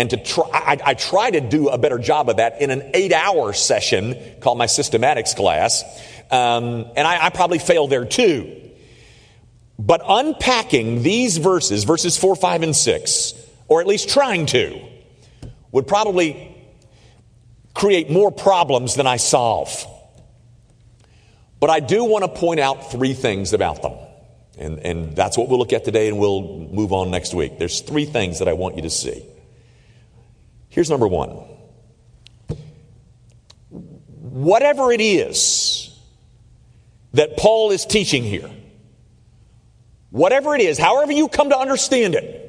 and 0.00 0.08
to 0.08 0.16
try, 0.16 0.48
I, 0.50 0.78
I, 0.82 0.94
try 0.94 1.30
to 1.30 1.42
do 1.42 1.68
a 1.68 1.76
better 1.76 1.98
job 1.98 2.30
of 2.30 2.38
that 2.38 2.62
in 2.62 2.70
an 2.70 2.92
eight 2.94 3.12
hour 3.12 3.52
session 3.52 4.16
called 4.40 4.56
my 4.56 4.64
systematics 4.64 5.36
class. 5.36 5.84
Um, 6.30 6.86
and 6.96 7.06
I, 7.06 7.26
I 7.26 7.28
probably 7.28 7.58
fail 7.58 7.86
there 7.86 8.06
too. 8.06 8.70
But 9.78 10.00
unpacking 10.08 11.02
these 11.02 11.36
verses, 11.36 11.84
verses 11.84 12.16
four, 12.16 12.34
five, 12.34 12.62
and 12.62 12.74
six, 12.74 13.34
or 13.68 13.82
at 13.82 13.86
least 13.86 14.08
trying 14.08 14.46
to, 14.46 14.80
would 15.70 15.86
probably 15.86 16.56
create 17.74 18.10
more 18.10 18.32
problems 18.32 18.94
than 18.94 19.06
I 19.06 19.18
solve. 19.18 19.86
But 21.60 21.68
I 21.68 21.80
do 21.80 22.06
want 22.06 22.24
to 22.24 22.40
point 22.40 22.58
out 22.58 22.90
three 22.90 23.12
things 23.12 23.52
about 23.52 23.82
them. 23.82 23.98
And, 24.56 24.78
and 24.78 25.14
that's 25.14 25.36
what 25.36 25.50
we'll 25.50 25.58
look 25.58 25.74
at 25.74 25.84
today, 25.84 26.08
and 26.08 26.18
we'll 26.18 26.70
move 26.70 26.94
on 26.94 27.10
next 27.10 27.34
week. 27.34 27.58
There's 27.58 27.82
three 27.82 28.06
things 28.06 28.38
that 28.38 28.48
I 28.48 28.54
want 28.54 28.76
you 28.76 28.82
to 28.82 28.90
see. 28.90 29.26
Here's 30.70 30.88
number 30.88 31.06
one 31.06 31.46
whatever 34.30 34.92
it 34.92 35.00
is 35.00 35.90
that 37.12 37.36
Paul 37.36 37.72
is 37.72 37.84
teaching 37.84 38.22
here, 38.22 38.48
whatever 40.10 40.54
it 40.54 40.60
is, 40.60 40.78
however 40.78 41.12
you 41.12 41.28
come 41.28 41.50
to 41.50 41.58
understand 41.58 42.14
it, 42.14 42.46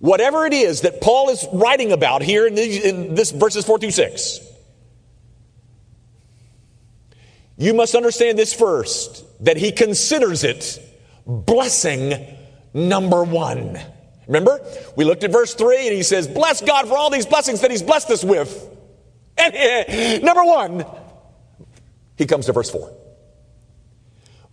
whatever 0.00 0.46
it 0.46 0.52
is 0.52 0.80
that 0.80 1.00
Paul 1.00 1.30
is 1.30 1.46
writing 1.52 1.92
about 1.92 2.22
here 2.22 2.46
in, 2.46 2.56
these, 2.56 2.84
in 2.84 3.14
this 3.14 3.30
verses 3.30 3.64
4 3.64 3.78
through 3.78 3.92
6, 3.92 4.40
you 7.56 7.74
must 7.74 7.94
understand 7.94 8.38
this 8.38 8.52
first 8.52 9.24
that 9.44 9.56
he 9.56 9.70
considers 9.70 10.42
it 10.44 10.80
blessing 11.26 12.36
number 12.74 13.22
one. 13.22 13.78
Remember? 14.30 14.64
We 14.94 15.04
looked 15.04 15.24
at 15.24 15.32
verse 15.32 15.54
3 15.54 15.88
and 15.88 15.96
he 15.96 16.04
says, 16.04 16.28
Bless 16.28 16.60
God 16.60 16.86
for 16.86 16.96
all 16.96 17.10
these 17.10 17.26
blessings 17.26 17.62
that 17.62 17.72
he's 17.72 17.82
blessed 17.82 18.10
us 18.10 18.24
with. 18.24 18.68
And 19.42 19.54
eh, 19.56 20.18
number 20.18 20.44
one, 20.44 20.84
he 22.18 22.26
comes 22.26 22.44
to 22.44 22.52
verse 22.52 22.68
4. 22.68 22.92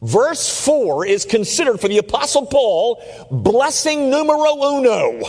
Verse 0.02 0.66
4 0.66 1.06
is 1.06 1.26
considered 1.26 1.82
for 1.82 1.90
the 1.90 1.98
Apostle 1.98 2.46
Paul 2.46 3.04
blessing 3.30 4.10
numero 4.10 4.78
uno. 4.78 5.20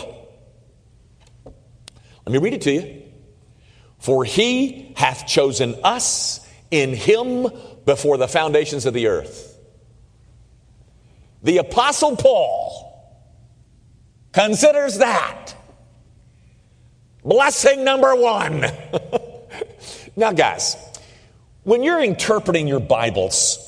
Let 2.25 2.31
me 2.31 2.37
read 2.37 2.53
it 2.53 2.61
to 2.61 2.71
you. 2.71 3.01
For 3.97 4.23
he 4.23 4.93
hath 4.95 5.27
chosen 5.27 5.75
us 5.83 6.47
in 6.71 6.93
him 6.93 7.47
before 7.83 8.15
the 8.15 8.29
foundations 8.29 8.85
of 8.85 8.93
the 8.93 9.07
earth. 9.07 9.59
The 11.43 11.57
Apostle 11.57 12.15
Paul 12.15 12.88
considers 14.39 14.99
that 14.99 15.53
blessing 17.25 17.83
number 17.83 18.15
one. 18.15 18.65
now, 20.15 20.31
guys, 20.31 20.77
when 21.63 21.83
you're 21.83 22.01
interpreting 22.01 22.65
your 22.65 22.79
Bibles, 22.79 23.59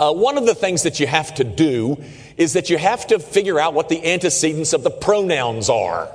uh, 0.00 0.12
one 0.12 0.38
of 0.38 0.44
the 0.44 0.56
things 0.56 0.82
that 0.82 0.98
you 0.98 1.06
have 1.06 1.32
to 1.36 1.44
do 1.44 2.02
is 2.36 2.54
that 2.54 2.68
you 2.68 2.76
have 2.78 3.06
to 3.06 3.20
figure 3.20 3.60
out 3.60 3.74
what 3.74 3.88
the 3.88 4.04
antecedents 4.04 4.72
of 4.72 4.82
the 4.82 4.90
pronouns 4.90 5.70
are. 5.70 6.10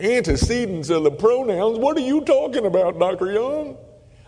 Antecedents 0.00 0.90
of 0.90 1.04
the 1.04 1.12
pronouns? 1.12 1.78
What 1.78 1.96
are 1.96 2.00
you 2.00 2.22
talking 2.22 2.66
about, 2.66 2.98
Dr. 2.98 3.32
Young? 3.32 3.76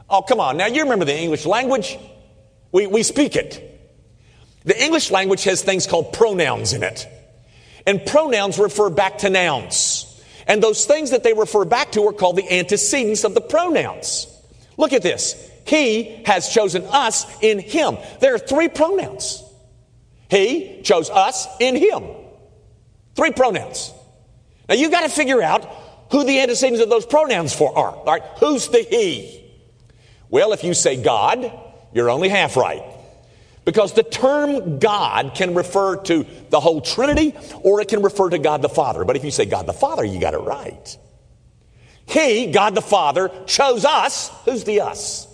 Oh, 0.08 0.22
come 0.22 0.38
on. 0.38 0.56
Now, 0.56 0.66
you 0.66 0.84
remember 0.84 1.04
the 1.04 1.18
English 1.18 1.44
language? 1.44 1.98
We, 2.70 2.86
we 2.86 3.02
speak 3.02 3.34
it. 3.34 3.66
The 4.62 4.80
English 4.80 5.10
language 5.10 5.42
has 5.42 5.60
things 5.60 5.88
called 5.88 6.12
pronouns 6.12 6.72
in 6.72 6.84
it. 6.84 7.08
And 7.86 8.04
pronouns 8.04 8.58
refer 8.58 8.90
back 8.90 9.18
to 9.18 9.30
nouns. 9.30 10.06
And 10.46 10.62
those 10.62 10.84
things 10.84 11.10
that 11.10 11.22
they 11.22 11.32
refer 11.32 11.64
back 11.64 11.92
to 11.92 12.06
are 12.08 12.12
called 12.12 12.36
the 12.36 12.50
antecedents 12.50 13.24
of 13.24 13.34
the 13.34 13.40
pronouns. 13.40 14.26
Look 14.76 14.92
at 14.92 15.02
this. 15.02 15.48
He 15.66 16.22
has 16.26 16.48
chosen 16.48 16.84
us 16.84 17.24
in 17.42 17.58
Him. 17.58 17.98
There 18.20 18.34
are 18.34 18.38
three 18.38 18.68
pronouns. 18.68 19.42
He 20.28 20.80
chose 20.82 21.10
us 21.10 21.46
in 21.60 21.76
Him. 21.76 22.04
Three 23.14 23.32
pronouns. 23.32 23.92
Now 24.68 24.74
you've 24.74 24.90
got 24.90 25.02
to 25.02 25.08
figure 25.08 25.42
out 25.42 25.64
who 26.10 26.24
the 26.24 26.40
antecedents 26.40 26.82
of 26.82 26.90
those 26.90 27.06
pronouns 27.06 27.54
for 27.54 27.76
are. 27.76 27.94
All 27.94 28.04
right, 28.04 28.22
who's 28.38 28.68
the 28.68 28.80
He? 28.80 29.44
Well, 30.28 30.52
if 30.52 30.64
you 30.64 30.74
say 30.74 31.00
God, 31.00 31.52
you're 31.92 32.10
only 32.10 32.28
half 32.28 32.56
right. 32.56 32.82
Because 33.70 33.92
the 33.92 34.02
term 34.02 34.80
God 34.80 35.36
can 35.36 35.54
refer 35.54 35.94
to 35.94 36.26
the 36.48 36.58
whole 36.58 36.80
Trinity 36.80 37.36
or 37.62 37.80
it 37.80 37.86
can 37.86 38.02
refer 38.02 38.28
to 38.28 38.38
God 38.40 38.62
the 38.62 38.68
Father. 38.68 39.04
But 39.04 39.14
if 39.14 39.24
you 39.24 39.30
say 39.30 39.44
God 39.44 39.66
the 39.66 39.72
Father, 39.72 40.04
you 40.04 40.18
got 40.18 40.34
it 40.34 40.38
right. 40.38 40.98
He, 42.04 42.50
God 42.50 42.74
the 42.74 42.82
Father, 42.82 43.30
chose 43.46 43.84
us. 43.84 44.28
Who's 44.44 44.64
the 44.64 44.80
us? 44.80 45.28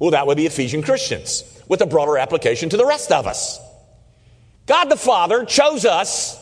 Well, 0.00 0.10
that 0.10 0.26
would 0.26 0.36
be 0.36 0.46
Ephesian 0.46 0.82
Christians 0.82 1.44
with 1.68 1.80
a 1.80 1.86
broader 1.86 2.18
application 2.18 2.68
to 2.70 2.76
the 2.76 2.84
rest 2.84 3.12
of 3.12 3.28
us. 3.28 3.60
God 4.66 4.86
the 4.86 4.96
Father 4.96 5.44
chose 5.44 5.84
us 5.84 6.36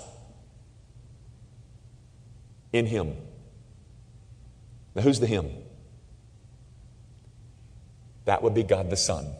in 2.73 2.87
Him. 2.87 3.15
Now, 4.95 5.03
who's 5.03 5.21
the 5.21 5.27
Him? 5.27 5.51
That 8.25 8.43
would 8.43 8.55
be 8.55 8.63
God 8.63 8.89
the 8.89 8.97
Son. 8.97 9.35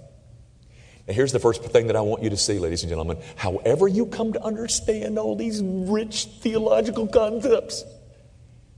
Now, 1.07 1.15
here's 1.15 1.33
the 1.33 1.39
first 1.39 1.63
thing 1.63 1.87
that 1.87 1.97
I 1.97 2.01
want 2.01 2.23
you 2.23 2.31
to 2.31 2.37
see, 2.37 2.59
ladies 2.59 2.83
and 2.83 2.91
gentlemen. 2.91 3.19
However, 3.37 3.87
you 3.87 4.07
come 4.07 4.33
to 4.33 4.43
understand 4.43 5.19
all 5.19 5.37
these 5.37 5.63
rich 5.63 6.27
theological 6.41 7.07
concepts, 7.07 7.85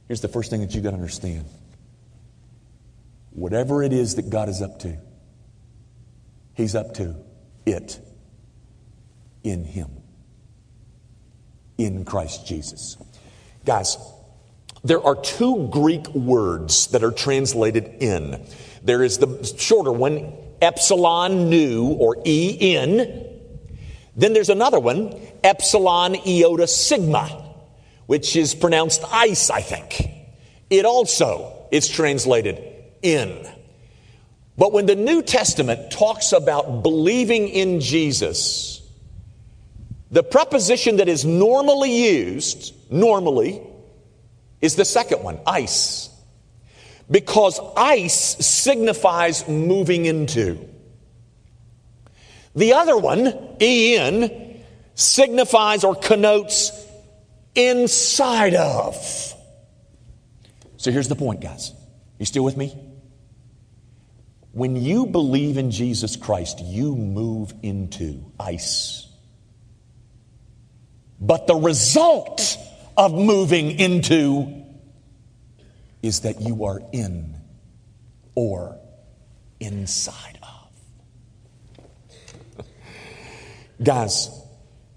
here's 0.08 0.20
the 0.20 0.28
first 0.28 0.50
thing 0.50 0.60
that 0.60 0.74
you 0.74 0.80
got 0.80 0.90
to 0.90 0.96
understand. 0.96 1.46
Whatever 3.30 3.82
it 3.82 3.92
is 3.92 4.16
that 4.16 4.30
God 4.30 4.48
is 4.48 4.60
up 4.60 4.80
to, 4.80 4.98
He's 6.54 6.74
up 6.74 6.94
to 6.94 7.14
it 7.64 8.00
in 9.44 9.64
Him, 9.64 9.88
in 11.78 12.04
Christ 12.04 12.46
Jesus. 12.46 12.96
Guys, 13.64 13.96
there 14.84 15.02
are 15.02 15.14
two 15.14 15.68
Greek 15.68 16.08
words 16.08 16.88
that 16.88 17.02
are 17.04 17.12
translated 17.12 17.84
in. 18.00 18.44
There 18.82 19.02
is 19.02 19.18
the 19.18 19.44
shorter 19.56 19.92
one, 19.92 20.32
epsilon 20.60 21.50
nu 21.50 21.96
or 21.98 22.16
en. 22.24 23.26
Then 24.16 24.32
there's 24.32 24.50
another 24.50 24.80
one, 24.80 25.14
epsilon 25.44 26.16
iota 26.26 26.66
sigma, 26.66 27.54
which 28.06 28.36
is 28.36 28.54
pronounced 28.54 29.04
ice, 29.12 29.50
I 29.50 29.60
think. 29.60 30.10
It 30.70 30.84
also 30.84 31.66
is 31.70 31.88
translated 31.88 32.62
in. 33.02 33.46
But 34.56 34.72
when 34.72 34.86
the 34.86 34.96
New 34.96 35.22
Testament 35.22 35.92
talks 35.92 36.32
about 36.32 36.82
believing 36.82 37.48
in 37.48 37.80
Jesus, 37.80 38.82
the 40.10 40.24
preposition 40.24 40.96
that 40.96 41.08
is 41.08 41.24
normally 41.24 41.92
used, 41.92 42.74
normally, 42.90 43.62
is 44.60 44.74
the 44.74 44.84
second 44.84 45.22
one, 45.22 45.38
ice 45.46 46.10
because 47.10 47.60
ice 47.76 48.44
signifies 48.44 49.48
moving 49.48 50.06
into. 50.06 50.68
The 52.54 52.74
other 52.74 52.96
one, 52.96 53.28
en, 53.60 54.62
signifies 54.94 55.84
or 55.84 55.94
connotes 55.94 56.72
inside 57.54 58.54
of. 58.54 58.96
So 60.76 60.90
here's 60.90 61.08
the 61.08 61.16
point, 61.16 61.40
guys. 61.40 61.72
You 62.18 62.26
still 62.26 62.44
with 62.44 62.56
me? 62.56 62.76
When 64.52 64.76
you 64.76 65.06
believe 65.06 65.56
in 65.56 65.70
Jesus 65.70 66.16
Christ, 66.16 66.60
you 66.60 66.96
move 66.96 67.52
into 67.62 68.32
ice. 68.40 69.06
But 71.20 71.46
the 71.46 71.54
result 71.54 72.56
of 72.96 73.12
moving 73.12 73.78
into 73.78 74.57
is 76.02 76.20
that 76.20 76.40
you 76.40 76.64
are 76.64 76.80
in 76.92 77.34
or 78.34 78.78
inside 79.60 80.38
of. 80.42 80.58
Guys, 83.82 84.30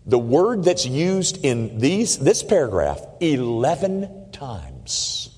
the 0.05 0.17
word 0.17 0.63
that's 0.63 0.85
used 0.85 1.43
in 1.43 1.79
these, 1.79 2.17
this 2.17 2.43
paragraph 2.43 2.99
11 3.19 4.31
times. 4.31 5.29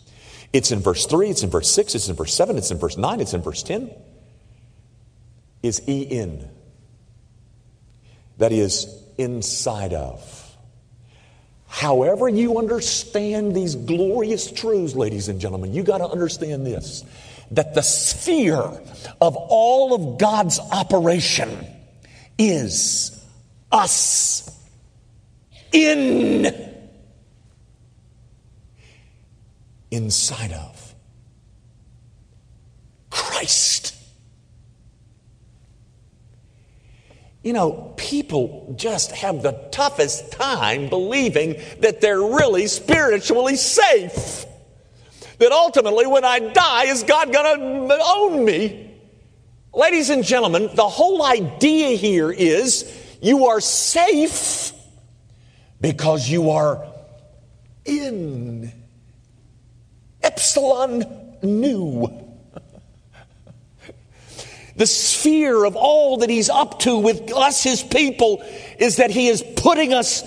It's 0.53 0.71
in 0.71 0.79
verse 0.79 1.05
3, 1.05 1.29
it's 1.29 1.43
in 1.43 1.49
verse 1.49 1.69
6, 1.71 1.95
it's 1.95 2.09
in 2.09 2.15
verse 2.15 2.33
7, 2.33 2.57
it's 2.57 2.71
in 2.71 2.77
verse 2.77 2.97
9, 2.97 3.19
it's 3.19 3.33
in 3.33 3.41
verse 3.41 3.63
10. 3.63 3.91
Is 5.61 5.81
en. 5.87 6.49
That 8.37 8.51
is 8.51 8.87
inside 9.17 9.93
of. 9.93 10.42
However, 11.73 12.29
you 12.29 12.59
understand 12.59 13.55
these 13.55 13.73
glorious 13.73 14.51
truths, 14.51 14.93
ladies 14.93 15.27
and 15.27 15.41
gentlemen, 15.41 15.73
you 15.73 15.81
got 15.81 15.97
to 15.97 16.07
understand 16.07 16.67
this 16.67 17.03
that 17.49 17.73
the 17.73 17.81
sphere 17.81 18.79
of 19.19 19.35
all 19.35 19.95
of 19.95 20.19
God's 20.19 20.59
operation 20.59 21.65
is 22.37 23.19
us 23.71 24.55
in 25.71 26.45
inside 29.89 30.51
of 30.51 30.93
Christ. 33.09 33.92
You 37.43 37.51
know, 37.51 37.93
people 37.97 38.73
just 38.77 39.11
have 39.11 39.43
the 39.43 39.51
toughest 39.71 40.31
time 40.31 40.87
believing 40.87 41.61
that 41.79 41.99
they're 41.99 42.21
really 42.21 42.67
spiritually 42.67 43.57
safe. 43.57 44.45
That 45.39 45.51
ultimately, 45.51 46.07
when 46.07 46.23
I 46.23 46.39
die, 46.39 46.85
is 46.85 47.03
God 47.03 47.33
going 47.33 47.89
to 47.89 47.99
own 48.01 48.45
me? 48.45 48.91
Ladies 49.73 50.09
and 50.09 50.23
gentlemen, 50.23 50.69
the 50.73 50.87
whole 50.87 51.23
idea 51.23 51.97
here 51.97 52.31
is 52.31 52.89
you 53.21 53.47
are 53.47 53.59
safe 53.59 54.71
because 55.81 56.29
you 56.29 56.51
are 56.51 56.87
in 57.83 58.71
epsilon 60.21 61.03
nu 61.41 62.22
the 64.75 64.87
sphere 64.87 65.65
of 65.65 65.75
all 65.75 66.17
that 66.17 66.29
He's 66.29 66.49
up 66.49 66.79
to 66.79 66.97
with 66.97 67.31
us, 67.31 67.63
His 67.63 67.83
people, 67.83 68.43
is 68.79 68.97
that 68.97 69.11
He 69.11 69.27
is 69.27 69.43
putting 69.55 69.93
us 69.93 70.23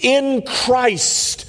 in 0.00 0.42
Christ. 0.42 1.48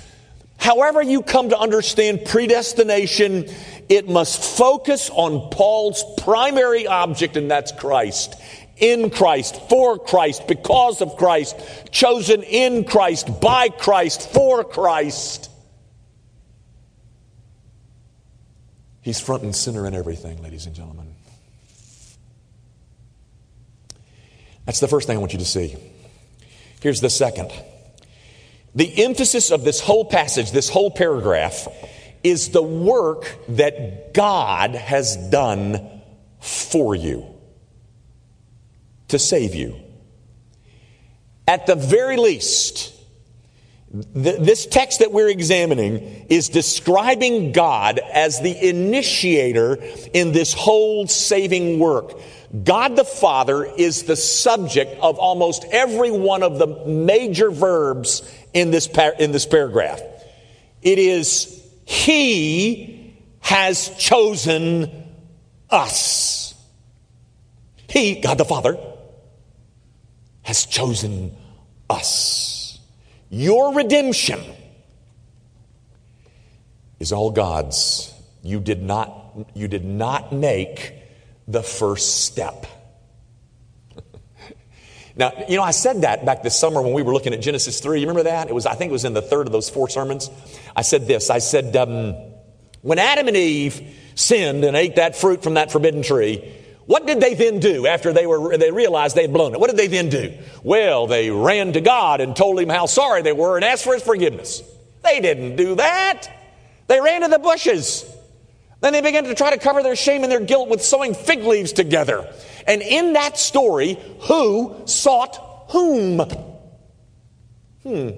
However, 0.57 1.01
you 1.01 1.21
come 1.21 1.49
to 1.49 1.57
understand 1.57 2.25
predestination, 2.25 3.49
it 3.89 4.07
must 4.07 4.41
focus 4.41 5.09
on 5.09 5.49
Paul's 5.49 6.03
primary 6.21 6.87
object, 6.87 7.35
and 7.37 7.51
that's 7.51 7.71
Christ. 7.71 8.35
In 8.77 9.09
Christ, 9.09 9.61
for 9.69 9.99
Christ, 9.99 10.47
because 10.47 11.01
of 11.01 11.15
Christ, 11.15 11.55
chosen 11.91 12.43
in 12.43 12.85
Christ, 12.85 13.39
by 13.39 13.69
Christ, 13.69 14.29
for 14.33 14.63
Christ. 14.63 15.49
He's 19.01 19.19
front 19.19 19.43
and 19.43 19.55
center 19.55 19.85
in 19.85 19.93
everything, 19.93 20.41
ladies 20.41 20.65
and 20.65 20.73
gentlemen. 20.73 21.12
That's 24.65 24.79
the 24.79 24.87
first 24.87 25.07
thing 25.07 25.17
I 25.17 25.19
want 25.19 25.33
you 25.33 25.39
to 25.39 25.45
see. 25.45 25.75
Here's 26.81 27.01
the 27.01 27.09
second. 27.09 27.51
The 28.75 29.03
emphasis 29.03 29.51
of 29.51 29.63
this 29.63 29.79
whole 29.79 30.05
passage, 30.05 30.51
this 30.51 30.69
whole 30.69 30.91
paragraph, 30.91 31.67
is 32.23 32.49
the 32.49 32.63
work 32.63 33.37
that 33.49 34.13
God 34.13 34.75
has 34.75 35.15
done 35.15 36.01
for 36.39 36.95
you 36.95 37.25
to 39.09 39.19
save 39.19 39.53
you. 39.53 39.75
At 41.47 41.67
the 41.67 41.75
very 41.75 42.17
least, 42.17 42.93
this 43.93 44.65
text 44.65 44.99
that 44.99 45.11
we're 45.11 45.29
examining 45.29 46.25
is 46.27 46.49
describing 46.49 47.51
God 47.51 47.99
as 47.99 48.41
the 48.41 48.69
initiator 48.69 49.77
in 50.13 50.31
this 50.31 50.51
whole 50.51 51.05
saving 51.05 51.77
work. 51.77 52.19
God 52.63 52.95
the 52.95 53.05
Father 53.05 53.63
is 53.63 54.03
the 54.03 54.15
subject 54.15 54.99
of 54.99 55.19
almost 55.19 55.65
every 55.71 56.09
one 56.09 56.41
of 56.41 56.57
the 56.57 56.67
major 56.87 57.51
verbs 57.51 58.27
in 58.51 58.71
this, 58.71 58.87
par- 58.87 59.13
in 59.19 59.31
this 59.31 59.45
paragraph. 59.45 60.01
It 60.81 60.97
is 60.97 61.63
He 61.85 63.15
has 63.41 63.89
chosen 63.99 64.89
us. 65.69 66.55
He, 67.87 68.21
God 68.21 68.39
the 68.39 68.45
Father, 68.45 68.75
has 70.41 70.65
chosen 70.65 71.37
us. 71.91 72.52
Your 73.33 73.73
redemption 73.73 74.39
is 76.99 77.11
all 77.11 77.31
God's. 77.31 78.13
You 78.43 78.59
did 78.59 78.83
not, 78.83 79.11
you 79.55 79.67
did 79.67 79.83
not 79.83 80.31
make 80.31 80.93
the 81.47 81.63
first 81.63 82.25
step. 82.25 82.67
now, 85.15 85.31
you 85.49 85.57
know, 85.57 85.63
I 85.63 85.71
said 85.71 86.01
that 86.01 86.27
back 86.27 86.43
this 86.43 86.55
summer 86.55 86.79
when 86.79 86.93
we 86.93 87.01
were 87.01 87.11
looking 87.11 87.33
at 87.33 87.41
Genesis 87.41 87.79
3. 87.79 88.01
You 88.01 88.05
remember 88.05 88.29
that? 88.29 88.49
It 88.49 88.53
was, 88.53 88.67
I 88.67 88.75
think 88.75 88.91
it 88.91 88.93
was 88.93 89.03
in 89.03 89.15
the 89.15 89.21
third 89.23 89.47
of 89.47 89.51
those 89.51 89.67
four 89.67 89.89
sermons. 89.89 90.29
I 90.75 90.83
said 90.83 91.07
this 91.07 91.31
I 91.31 91.39
said, 91.39 91.75
um, 91.75 92.13
when 92.83 92.99
Adam 92.99 93.27
and 93.27 93.35
Eve 93.35 93.81
sinned 94.13 94.63
and 94.63 94.77
ate 94.77 94.97
that 94.97 95.15
fruit 95.15 95.41
from 95.41 95.55
that 95.55 95.71
forbidden 95.71 96.03
tree, 96.03 96.53
what 96.85 97.07
did 97.07 97.21
they 97.21 97.33
then 97.33 97.59
do 97.59 97.87
after 97.87 98.11
they 98.11 98.27
were 98.27 98.57
they 98.57 98.71
realized 98.71 99.15
they 99.15 99.21
had 99.23 99.33
blown 99.33 99.53
it? 99.53 99.59
What 99.59 99.69
did 99.69 99.77
they 99.77 99.87
then 99.87 100.09
do? 100.09 100.37
Well, 100.63 101.07
they 101.07 101.31
ran 101.31 101.73
to 101.73 101.81
God 101.81 102.19
and 102.19 102.35
told 102.35 102.59
him 102.59 102.69
how 102.69 102.87
sorry 102.87 103.21
they 103.21 103.31
were 103.31 103.55
and 103.55 103.63
asked 103.63 103.83
for 103.83 103.93
his 103.93 104.03
forgiveness. 104.03 104.61
They 105.03 105.19
didn't 105.21 105.55
do 105.55 105.75
that. 105.75 106.27
They 106.87 106.99
ran 106.99 107.21
to 107.21 107.29
the 107.29 107.39
bushes. 107.39 108.05
Then 108.81 108.91
they 108.91 109.01
began 109.01 109.23
to 109.23 109.35
try 109.35 109.51
to 109.51 109.57
cover 109.57 109.81
their 109.81 109.95
shame 109.95 110.23
and 110.23 110.31
their 110.31 110.41
guilt 110.41 110.67
with 110.67 110.83
sewing 110.83 111.13
fig 111.13 111.45
leaves 111.45 111.71
together. 111.71 112.27
And 112.67 112.81
in 112.81 113.13
that 113.13 113.37
story, 113.37 113.97
who 114.23 114.75
sought 114.85 115.37
whom? 115.69 116.19
Hmm. 117.83 118.09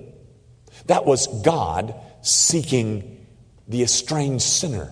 That 0.88 1.06
was 1.06 1.28
God 1.44 1.94
seeking 2.22 3.26
the 3.68 3.84
estranged 3.84 4.44
sinner. 4.44 4.92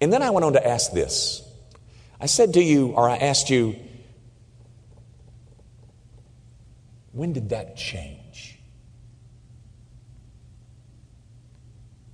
And 0.00 0.12
then 0.12 0.22
I 0.22 0.30
went 0.30 0.44
on 0.44 0.54
to 0.54 0.66
ask 0.66 0.92
this. 0.92 1.45
I 2.20 2.26
said 2.26 2.54
to 2.54 2.62
you, 2.62 2.88
or 2.88 3.08
I 3.08 3.16
asked 3.16 3.50
you, 3.50 3.76
when 7.12 7.32
did 7.32 7.50
that 7.50 7.76
change? 7.76 8.58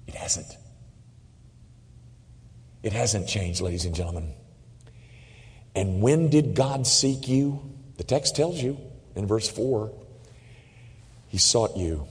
It 0.06 0.14
hasn't. 0.14 0.56
It 2.82 2.92
hasn't 2.92 3.28
changed, 3.28 3.60
ladies 3.60 3.84
and 3.84 3.94
gentlemen. 3.94 4.34
And 5.74 6.02
when 6.02 6.28
did 6.28 6.54
God 6.54 6.86
seek 6.86 7.28
you? 7.28 7.62
The 7.96 8.04
text 8.04 8.36
tells 8.36 8.60
you 8.60 8.78
in 9.14 9.26
verse 9.26 9.48
4 9.48 9.92
He 11.28 11.38
sought 11.38 11.76
you 11.76 12.06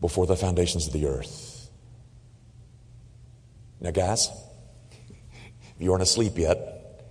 before 0.00 0.26
the 0.26 0.36
foundations 0.36 0.86
of 0.86 0.92
the 0.92 1.06
earth. 1.06 1.70
Now, 3.80 3.90
guys, 3.90 4.28
you 5.82 5.92
aren't 5.92 6.02
asleep 6.02 6.38
yet, 6.38 7.04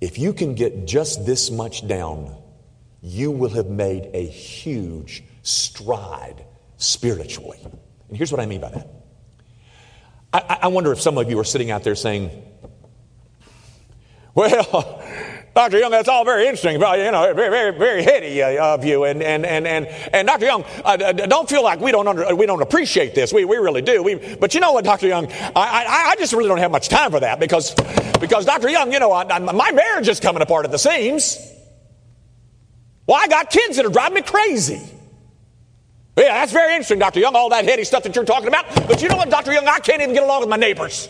if 0.00 0.18
you 0.18 0.32
can 0.32 0.54
get 0.54 0.86
just 0.86 1.26
this 1.26 1.50
much 1.50 1.86
down, 1.86 2.34
you 3.02 3.30
will 3.30 3.50
have 3.50 3.66
made 3.66 4.10
a 4.14 4.26
huge 4.26 5.22
stride 5.42 6.44
spiritually. 6.76 7.58
And 8.08 8.16
here's 8.16 8.32
what 8.32 8.40
I 8.40 8.46
mean 8.46 8.60
by 8.60 8.70
that. 8.70 8.88
I, 10.32 10.58
I 10.62 10.66
wonder 10.68 10.92
if 10.92 11.00
some 11.00 11.18
of 11.18 11.28
you 11.28 11.38
are 11.38 11.44
sitting 11.44 11.70
out 11.70 11.84
there 11.84 11.94
saying, 11.94 12.30
well, 14.34 15.02
Dr. 15.54 15.78
Young, 15.78 15.90
that's 15.90 16.08
all 16.08 16.24
very 16.24 16.44
interesting, 16.44 16.78
but, 16.78 17.00
you 17.00 17.10
know, 17.10 17.34
very, 17.34 17.50
very, 17.50 17.76
very 17.76 18.02
heady 18.04 18.40
uh, 18.40 18.74
of 18.74 18.84
you. 18.84 19.04
And, 19.04 19.20
and, 19.20 19.44
and, 19.44 19.66
and, 19.66 19.88
and 20.12 20.28
Dr. 20.28 20.44
Young, 20.44 20.64
uh, 20.84 20.96
don't 20.96 21.48
feel 21.48 21.64
like 21.64 21.80
we 21.80 21.90
don't, 21.90 22.06
under, 22.06 22.34
we 22.36 22.46
don't 22.46 22.62
appreciate 22.62 23.16
this. 23.16 23.32
We, 23.32 23.44
we 23.44 23.56
really 23.56 23.82
do. 23.82 24.00
We, 24.02 24.14
but 24.14 24.54
you 24.54 24.60
know 24.60 24.72
what, 24.72 24.84
Dr. 24.84 25.08
Young, 25.08 25.26
I, 25.26 25.50
I, 25.56 26.10
I 26.10 26.16
just 26.18 26.32
really 26.32 26.48
don't 26.48 26.58
have 26.58 26.70
much 26.70 26.88
time 26.88 27.10
for 27.10 27.18
that 27.18 27.40
because, 27.40 27.74
because 28.20 28.46
Dr. 28.46 28.68
Young, 28.68 28.92
you 28.92 29.00
know, 29.00 29.12
I, 29.12 29.38
my 29.40 29.72
marriage 29.72 30.06
is 30.06 30.20
coming 30.20 30.40
apart 30.40 30.66
at 30.66 30.70
the 30.70 30.78
seams. 30.78 31.36
Well, 33.08 33.18
I 33.20 33.26
got 33.26 33.50
kids 33.50 33.76
that 33.76 33.84
are 33.84 33.90
driving 33.90 34.14
me 34.14 34.22
crazy. 34.22 34.80
Yeah, 36.16 36.34
that's 36.34 36.52
very 36.52 36.74
interesting, 36.74 37.00
Dr. 37.00 37.18
Young, 37.18 37.34
all 37.34 37.48
that 37.48 37.64
heady 37.64 37.82
stuff 37.82 38.04
that 38.04 38.14
you're 38.14 38.24
talking 38.24 38.48
about. 38.48 38.66
But 38.86 39.02
you 39.02 39.08
know 39.08 39.16
what, 39.16 39.30
Dr. 39.30 39.52
Young? 39.52 39.66
I 39.66 39.80
can't 39.80 40.00
even 40.00 40.14
get 40.14 40.22
along 40.22 40.40
with 40.40 40.48
my 40.48 40.56
neighbors. 40.56 41.08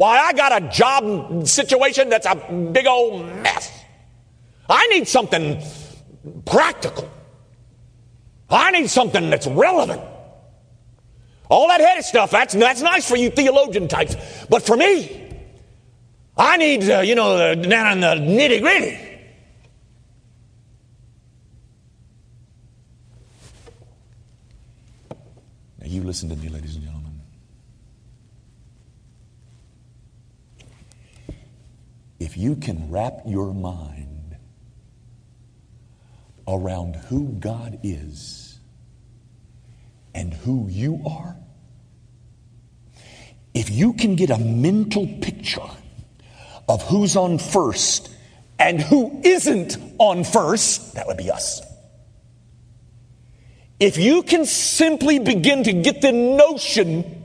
Why, 0.00 0.18
I 0.18 0.32
got 0.32 0.62
a 0.62 0.66
job 0.68 1.46
situation 1.46 2.08
that's 2.08 2.24
a 2.24 2.34
big 2.72 2.86
old 2.86 3.22
mess. 3.42 3.70
I 4.66 4.86
need 4.86 5.06
something 5.06 5.62
practical. 6.46 7.10
I 8.48 8.70
need 8.70 8.88
something 8.88 9.28
that's 9.28 9.46
relevant. 9.46 10.00
All 11.50 11.68
that 11.68 11.82
heady 11.82 12.00
stuff, 12.00 12.30
that's, 12.30 12.54
that's 12.54 12.80
nice 12.80 13.06
for 13.06 13.16
you 13.16 13.28
theologian 13.28 13.88
types. 13.88 14.16
But 14.48 14.62
for 14.62 14.74
me, 14.74 15.36
I 16.34 16.56
need, 16.56 16.88
uh, 16.88 17.00
you 17.00 17.14
know, 17.14 17.54
down 17.54 17.92
in 17.92 18.00
the 18.00 18.14
nitty 18.14 18.62
gritty. 18.62 18.98
Now, 25.78 25.86
you 25.86 26.02
listen 26.04 26.30
to 26.30 26.36
me, 26.36 26.48
ladies 26.48 26.76
and 26.76 26.84
gentlemen. 26.84 26.99
If 32.20 32.36
you 32.36 32.56
can 32.56 32.90
wrap 32.90 33.22
your 33.26 33.54
mind 33.54 34.36
around 36.46 36.96
who 36.96 37.28
God 37.32 37.80
is 37.82 38.58
and 40.14 40.34
who 40.34 40.68
you 40.68 41.00
are, 41.06 41.36
if 43.54 43.70
you 43.70 43.94
can 43.94 44.16
get 44.16 44.30
a 44.30 44.38
mental 44.38 45.06
picture 45.06 45.68
of 46.68 46.82
who's 46.82 47.16
on 47.16 47.38
first 47.38 48.14
and 48.58 48.80
who 48.80 49.22
isn't 49.24 49.78
on 49.98 50.22
first, 50.22 50.94
that 50.94 51.06
would 51.06 51.16
be 51.16 51.30
us. 51.30 51.62
If 53.80 53.96
you 53.96 54.22
can 54.22 54.44
simply 54.44 55.18
begin 55.18 55.64
to 55.64 55.72
get 55.72 56.02
the 56.02 56.12
notion 56.12 57.19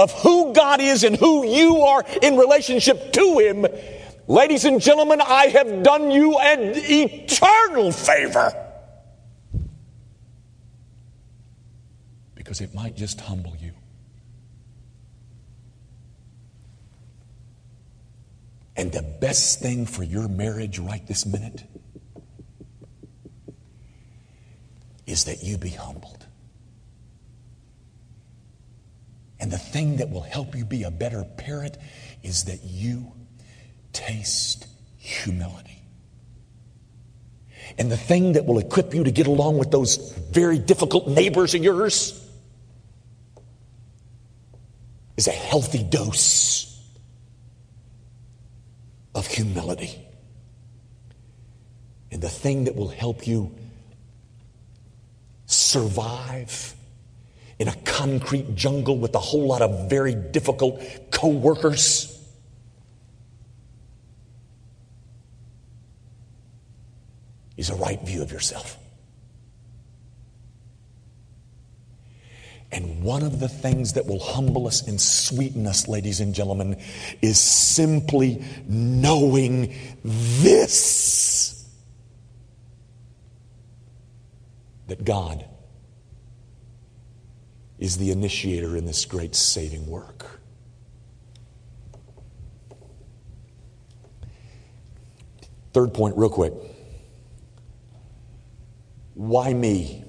of 0.00 0.12
who 0.22 0.54
God 0.54 0.80
is 0.80 1.04
and 1.04 1.14
who 1.14 1.46
you 1.46 1.82
are 1.82 2.02
in 2.22 2.38
relationship 2.38 3.12
to 3.12 3.38
Him, 3.38 3.66
ladies 4.26 4.64
and 4.64 4.80
gentlemen, 4.80 5.20
I 5.20 5.48
have 5.48 5.82
done 5.82 6.10
you 6.10 6.38
an 6.38 6.72
eternal 6.74 7.92
favor. 7.92 8.50
Because 12.34 12.62
it 12.62 12.74
might 12.74 12.96
just 12.96 13.20
humble 13.20 13.54
you. 13.60 13.72
And 18.76 18.90
the 18.90 19.02
best 19.02 19.60
thing 19.60 19.84
for 19.84 20.02
your 20.02 20.26
marriage 20.28 20.78
right 20.78 21.06
this 21.06 21.26
minute 21.26 21.62
is 25.06 25.24
that 25.24 25.42
you 25.42 25.58
be 25.58 25.68
humbled. 25.68 26.24
And 29.40 29.50
the 29.50 29.58
thing 29.58 29.96
that 29.96 30.10
will 30.10 30.22
help 30.22 30.54
you 30.54 30.64
be 30.64 30.82
a 30.82 30.90
better 30.90 31.24
parent 31.24 31.78
is 32.22 32.44
that 32.44 32.62
you 32.62 33.12
taste 33.92 34.66
humility. 34.98 35.82
And 37.78 37.90
the 37.90 37.96
thing 37.96 38.32
that 38.32 38.44
will 38.44 38.58
equip 38.58 38.94
you 38.94 39.04
to 39.04 39.10
get 39.10 39.26
along 39.26 39.58
with 39.58 39.70
those 39.70 40.12
very 40.30 40.58
difficult 40.58 41.08
neighbors 41.08 41.54
of 41.54 41.62
yours 41.62 42.16
is 45.16 45.28
a 45.28 45.32
healthy 45.32 45.82
dose 45.82 46.66
of 49.14 49.26
humility. 49.26 49.98
And 52.10 52.20
the 52.20 52.28
thing 52.28 52.64
that 52.64 52.76
will 52.76 52.88
help 52.88 53.26
you 53.26 53.54
survive 55.46 56.74
in 57.60 57.68
a 57.68 57.74
concrete 57.84 58.54
jungle 58.54 58.96
with 58.96 59.14
a 59.14 59.18
whole 59.18 59.46
lot 59.46 59.60
of 59.60 59.90
very 59.90 60.14
difficult 60.14 60.82
co-workers. 61.10 62.16
Is 67.58 67.68
a 67.68 67.74
right 67.74 68.00
view 68.00 68.22
of 68.22 68.32
yourself. 68.32 68.78
And 72.72 73.02
one 73.02 73.22
of 73.22 73.40
the 73.40 73.48
things 73.48 73.92
that 73.92 74.06
will 74.06 74.20
humble 74.20 74.66
us 74.66 74.86
and 74.88 74.98
sweeten 74.98 75.66
us, 75.66 75.86
ladies 75.86 76.20
and 76.20 76.34
gentlemen, 76.34 76.80
is 77.20 77.38
simply 77.38 78.42
knowing 78.66 79.74
this 80.02 81.68
that 84.86 85.04
God 85.04 85.44
is 87.80 87.96
the 87.96 88.10
initiator 88.10 88.76
in 88.76 88.84
this 88.84 89.06
great 89.06 89.34
saving 89.34 89.86
work. 89.86 90.38
Third 95.72 95.94
point, 95.94 96.16
real 96.18 96.28
quick. 96.28 96.52
Why 99.14 99.52
me? 99.52 100.04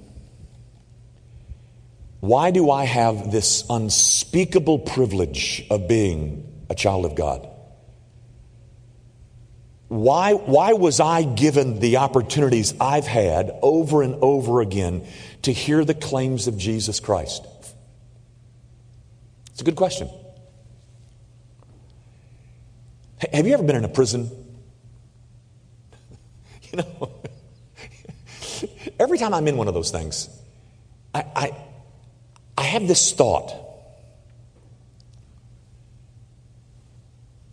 Why 2.20 2.52
do 2.52 2.70
I 2.70 2.84
have 2.84 3.32
this 3.32 3.64
unspeakable 3.70 4.80
privilege 4.80 5.66
of 5.70 5.88
being 5.88 6.66
a 6.70 6.76
child 6.76 7.06
of 7.06 7.16
God? 7.16 7.48
Why, 9.88 10.34
why 10.34 10.74
was 10.74 11.00
I 11.00 11.24
given 11.24 11.80
the 11.80 11.98
opportunities 11.98 12.74
I've 12.80 13.08
had 13.08 13.52
over 13.62 14.04
and 14.04 14.16
over 14.22 14.62
again 14.62 15.06
to 15.42 15.52
hear 15.52 15.84
the 15.84 15.94
claims 15.94 16.48
of 16.48 16.58
Jesus 16.58 17.00
Christ? 17.00 17.46
It's 19.52 19.62
a 19.62 19.64
good 19.64 19.76
question. 19.76 20.10
Have 23.32 23.46
you 23.46 23.54
ever 23.54 23.64
been 23.64 23.76
in 23.76 23.86
a 23.86 23.90
prison? 23.90 24.30
You 26.72 26.78
know, 26.78 27.12
every 29.00 29.18
time 29.18 29.34
I'm 29.34 29.46
in 29.46 29.58
one 29.58 29.68
of 29.68 29.74
those 29.74 29.92
things, 29.92 30.30
I, 31.14 31.26
I, 31.36 31.66
I 32.58 32.64
have 32.64 32.88
this 32.88 33.12
thought 33.12 33.54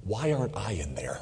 why 0.08 0.32
aren't 0.32 0.56
I 0.56 0.72
in 0.72 0.94
there? 0.94 1.20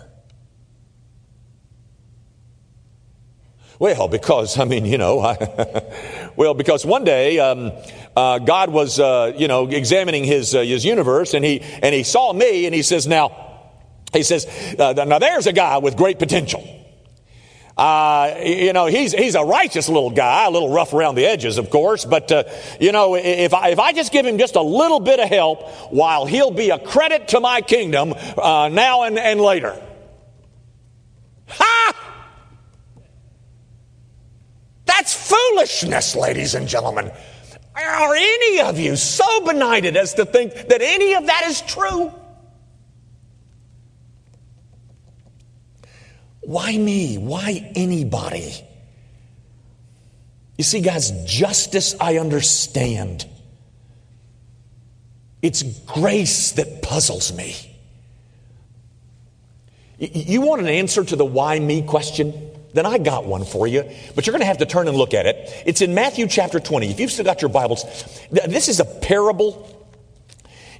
Well, 3.78 4.08
because, 4.08 4.58
I 4.58 4.64
mean, 4.64 4.86
you 4.86 4.96
know, 4.96 5.20
I, 5.22 5.34
well, 6.36 6.54
because 6.54 6.84
one 6.84 7.04
day 7.04 7.38
um, 7.38 7.72
uh, 8.14 8.38
God 8.38 8.70
was, 8.70 9.00
uh, 9.00 9.32
you 9.36 9.48
know, 9.48 9.66
examining 9.68 10.24
his, 10.24 10.54
uh, 10.54 10.60
his 10.60 10.84
universe 10.84 11.34
and 11.34 11.44
he, 11.44 11.60
and 11.60 11.94
he 11.94 12.02
saw 12.02 12.32
me 12.32 12.66
and 12.66 12.74
he 12.74 12.82
says, 12.82 13.06
now, 13.06 13.42
he 14.12 14.22
says, 14.22 14.46
uh, 14.78 14.92
now 14.92 15.18
there's 15.18 15.46
a 15.46 15.52
guy 15.52 15.78
with 15.78 15.96
great 15.96 16.18
potential. 16.18 16.64
Uh, 17.76 18.40
you 18.42 18.72
know, 18.72 18.86
he's, 18.86 19.12
he's 19.12 19.34
a 19.34 19.44
righteous 19.44 19.88
little 19.88 20.10
guy, 20.10 20.46
a 20.46 20.50
little 20.50 20.70
rough 20.70 20.94
around 20.94 21.14
the 21.14 21.26
edges, 21.26 21.58
of 21.58 21.68
course, 21.68 22.06
but, 22.06 22.32
uh, 22.32 22.44
you 22.80 22.90
know, 22.90 23.16
if 23.16 23.52
I, 23.52 23.68
if 23.68 23.78
I 23.78 23.92
just 23.92 24.12
give 24.12 24.24
him 24.24 24.38
just 24.38 24.56
a 24.56 24.62
little 24.62 25.00
bit 25.00 25.20
of 25.20 25.28
help, 25.28 25.68
while 25.92 26.24
he'll 26.24 26.50
be 26.50 26.70
a 26.70 26.78
credit 26.78 27.28
to 27.28 27.40
my 27.40 27.60
kingdom 27.60 28.14
uh, 28.38 28.70
now 28.72 29.02
and, 29.02 29.18
and 29.18 29.42
later. 29.42 29.78
That's 35.06 35.14
foolishness, 35.14 36.16
ladies 36.16 36.56
and 36.56 36.66
gentlemen. 36.66 37.12
Are 37.76 38.14
any 38.16 38.60
of 38.62 38.76
you 38.76 38.96
so 38.96 39.44
benighted 39.44 39.96
as 39.96 40.14
to 40.14 40.26
think 40.26 40.52
that 40.52 40.82
any 40.82 41.14
of 41.14 41.26
that 41.26 41.44
is 41.46 41.60
true? 41.62 42.12
Why 46.40 46.76
me? 46.76 47.18
Why 47.18 47.70
anybody? 47.76 48.52
You 50.58 50.64
see, 50.64 50.80
guys, 50.80 51.12
justice 51.24 51.94
I 52.00 52.18
understand. 52.18 53.26
It's 55.40 55.62
grace 55.62 56.50
that 56.52 56.82
puzzles 56.82 57.32
me. 57.32 57.54
You 60.00 60.40
want 60.40 60.62
an 60.62 60.68
answer 60.68 61.04
to 61.04 61.14
the 61.14 61.24
why 61.24 61.60
me 61.60 61.82
question? 61.82 62.55
Then 62.76 62.84
I 62.84 62.98
got 62.98 63.24
one 63.24 63.46
for 63.46 63.66
you, 63.66 63.90
but 64.14 64.26
you're 64.26 64.32
going 64.32 64.42
to 64.42 64.46
have 64.46 64.58
to 64.58 64.66
turn 64.66 64.86
and 64.86 64.98
look 64.98 65.14
at 65.14 65.24
it. 65.24 65.50
It's 65.64 65.80
in 65.80 65.94
Matthew 65.94 66.26
chapter 66.26 66.60
20. 66.60 66.90
If 66.90 67.00
you've 67.00 67.10
still 67.10 67.24
got 67.24 67.40
your 67.40 67.48
Bibles, 67.48 67.84
this 68.30 68.68
is 68.68 68.80
a 68.80 68.84
parable 68.84 69.72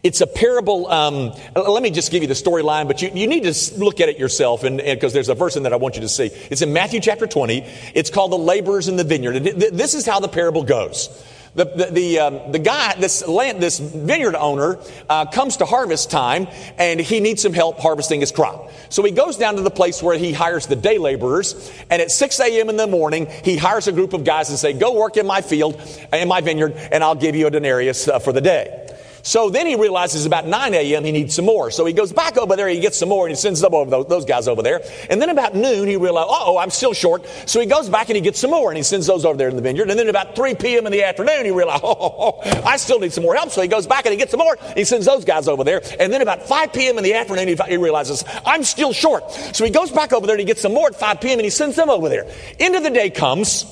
it's 0.03 0.21
a 0.21 0.27
parable. 0.27 0.87
Um, 0.87 1.33
let 1.57 1.83
me 1.83 1.91
just 1.91 2.13
give 2.13 2.23
you 2.23 2.29
the 2.29 2.35
storyline, 2.35 2.87
but 2.87 3.03
you, 3.03 3.11
you 3.13 3.27
need 3.27 3.43
to 3.43 3.55
look 3.77 4.01
at 4.01 4.09
it 4.09 4.21
yourself, 4.21 4.63
and 4.63 4.77
because 4.77 5.13
there's 5.13 5.29
a 5.29 5.35
verse 5.35 5.57
in 5.57 5.65
that 5.65 5.73
I 5.73 5.77
want 5.77 5.97
you 5.97 6.03
to 6.03 6.09
see. 6.09 6.27
It's 6.27 6.63
in 6.63 6.73
Matthew 6.73 7.01
chapter 7.01 7.27
20. 7.27 7.65
It's 7.93 8.11
called 8.11 8.31
the 8.31 8.39
laborers 8.39 8.87
in 8.87 8.95
the 8.95 9.03
vineyard. 9.03 9.43
This 9.43 9.95
is 9.95 10.07
how 10.07 10.21
the 10.21 10.29
parable 10.29 10.63
goes. 10.63 11.09
The, 11.57 11.65
the, 11.65 11.87
the, 11.91 12.19
um, 12.19 12.53
the, 12.53 12.59
guy, 12.59 12.95
this 12.97 13.27
land, 13.27 13.63
this 13.63 13.79
vineyard 13.79 14.35
owner, 14.35 14.79
uh, 15.09 15.25
comes 15.27 15.57
to 15.57 15.65
harvest 15.65 16.11
time 16.11 16.49
and 16.77 17.01
he 17.01 17.19
needs 17.19 17.43
some 17.43 17.55
help 17.55 17.79
harvesting 17.81 18.21
his 18.21 18.31
crop. 18.31 18.71
So 18.91 19.03
he 19.03 19.11
goes 19.11 19.39
down 19.39 19.57
to 19.57 19.63
the 19.63 19.71
place 19.71 20.03
where 20.03 20.19
he 20.19 20.33
hires 20.33 20.67
the 20.67 20.77
day 20.77 20.99
laborers. 20.99 21.73
And 21.91 22.03
at 22.03 22.11
6 22.11 22.41
a.m. 22.41 22.69
in 22.69 22.77
the 22.77 22.87
morning, 22.87 23.27
he 23.43 23.57
hires 23.57 23.89
a 23.89 23.93
group 23.93 24.13
of 24.13 24.23
guys 24.23 24.51
and 24.51 24.59
say, 24.59 24.75
go 24.75 24.99
work 24.99 25.17
in 25.17 25.27
my 25.27 25.41
field, 25.41 25.81
in 26.13 26.29
my 26.29 26.43
vineyard, 26.43 26.75
and 26.77 27.03
I'll 27.03 27.15
give 27.15 27.35
you 27.35 27.47
a 27.47 27.51
denarius 27.51 28.07
uh, 28.07 28.19
for 28.19 28.33
the 28.33 28.43
day. 28.43 28.86
So 29.27 29.51
then 29.51 29.67
he 29.67 29.75
realizes 29.75 30.25
about 30.25 30.47
9 30.47 30.73
a.m. 30.73 31.03
he 31.03 31.11
needs 31.11 31.35
some 31.35 31.47
more. 31.47 31.73
So 31.73 31.85
he 31.85 31.93
goes 31.93 32.13
back 32.13 32.37
over 32.37 32.55
there, 32.55 32.69
he 32.69 32.79
gets 32.79 32.97
some 32.97 33.09
more, 33.09 33.27
and 33.27 33.33
he 33.33 33.37
sends 33.37 33.61
them 33.61 33.75
over 33.75 34.05
those, 34.05 34.25
guys 34.25 34.47
over 34.47 34.63
there. 34.63 34.83
And 35.11 35.21
then 35.21 35.31
about 35.31 35.53
noon, 35.53 35.89
he 35.89 35.97
realizes, 35.97 36.31
oh, 36.31 36.59
I'm 36.59 36.71
still 36.71 36.93
short. 36.93 37.27
So 37.45 37.59
he 37.59 37.67
goes 37.67 37.89
back 37.89 38.09
and 38.09 38.15
he 38.15 38.23
gets 38.23 38.39
some 38.39 38.53
more, 38.53 38.71
and 38.71 38.77
he 38.77 38.85
sends 38.85 39.09
those 39.09 39.25
over 39.25 39.37
there 39.37 39.49
in 39.49 39.57
the 39.57 39.63
vineyard. 39.63 39.91
And 39.91 39.99
then 39.99 40.09
about 40.09 40.37
3 40.37 40.55
p.m. 40.55 40.87
in 40.87 40.93
the 40.93 41.03
afternoon, 41.03 41.45
he 41.45 41.51
realizes, 41.51 41.83
oh, 41.85 41.97
oh, 41.99 42.41
oh, 42.45 42.63
I 42.65 42.77
still 42.77 43.01
need 43.01 43.13
some 43.13 43.25
more 43.25 43.35
help. 43.35 43.51
So 43.51 43.63
he 43.63 43.67
goes 43.67 43.89
back 43.89 44.07
and 44.07 44.13
he 44.13 44.17
gets 44.17 44.31
some 44.31 44.39
more, 44.39 44.57
and 44.61 44.79
he 44.79 44.85
sends 44.85 45.07
those 45.07 45.25
guys 45.25 45.49
over 45.49 45.65
there. 45.65 45.83
And 45.99 46.13
then 46.13 46.23
about 46.23 46.45
5 46.45 46.73
p.m. 46.73 46.97
in 46.97 47.03
the 47.03 47.15
afternoon, 47.15 47.49
he 47.49 47.77
realizes, 47.79 48.23
I'm 48.47 48.63
still 48.63 48.93
short. 48.93 49.33
So 49.33 49.65
he 49.65 49.73
goes 49.73 49.91
back 49.91 50.13
over 50.13 50.29
there 50.29 50.35
and 50.35 50.41
he 50.41 50.47
gets 50.47 50.63
some 50.63 50.73
more 50.73 50.87
at 50.87 50.95
5 50.95 51.21
p.m. 51.21 51.41
and 51.41 51.45
he 51.45 51.51
sends 51.51 51.75
them 51.75 51.91
over 51.91 52.09
there. 52.09 52.31
End 52.61 52.77
of 52.77 52.85
the 52.85 52.91
day 52.91 53.11
comes. 53.11 53.65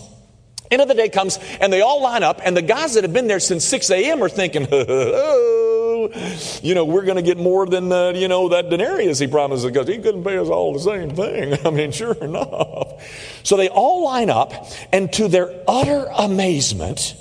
End 0.70 0.80
of 0.80 0.88
the 0.88 0.94
day 0.94 1.08
comes, 1.08 1.38
and 1.60 1.72
they 1.72 1.82
all 1.82 2.02
line 2.02 2.22
up, 2.22 2.40
and 2.42 2.56
the 2.56 2.62
guys 2.62 2.94
that 2.94 3.04
have 3.04 3.12
been 3.12 3.26
there 3.26 3.40
since 3.40 3.64
6 3.64 3.90
a.m. 3.90 4.22
are 4.22 4.30
thinking, 4.30 4.66
oh, 4.72 6.10
you 6.62 6.74
know, 6.74 6.84
we're 6.84 7.04
going 7.04 7.16
to 7.16 7.22
get 7.22 7.36
more 7.36 7.66
than, 7.66 7.84
you 8.16 8.28
know, 8.28 8.48
that 8.48 8.70
denarius 8.70 9.18
he 9.18 9.26
promised 9.26 9.66
because 9.66 9.86
he 9.86 9.98
couldn't 9.98 10.24
pay 10.24 10.38
us 10.38 10.48
all 10.48 10.72
the 10.72 10.80
same 10.80 11.10
thing. 11.10 11.58
I 11.66 11.70
mean, 11.70 11.92
sure 11.92 12.14
enough. 12.14 13.02
So 13.42 13.56
they 13.56 13.68
all 13.68 14.04
line 14.04 14.30
up, 14.30 14.52
and 14.92 15.12
to 15.14 15.28
their 15.28 15.52
utter 15.68 16.06
amazement, 16.16 17.14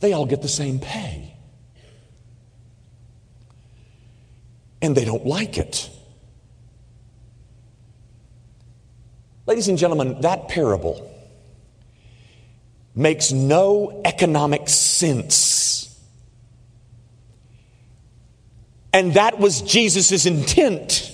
they 0.00 0.12
all 0.12 0.26
get 0.26 0.42
the 0.42 0.48
same 0.48 0.78
pay. 0.78 1.34
And 4.80 4.96
they 4.96 5.04
don't 5.04 5.26
like 5.26 5.58
it. 5.58 5.90
Ladies 9.48 9.68
and 9.68 9.78
gentlemen, 9.78 10.20
that 10.20 10.48
parable 10.48 11.10
makes 12.94 13.32
no 13.32 14.02
economic 14.04 14.68
sense. 14.68 15.98
And 18.92 19.14
that 19.14 19.38
was 19.38 19.62
Jesus' 19.62 20.26
intent. 20.26 21.10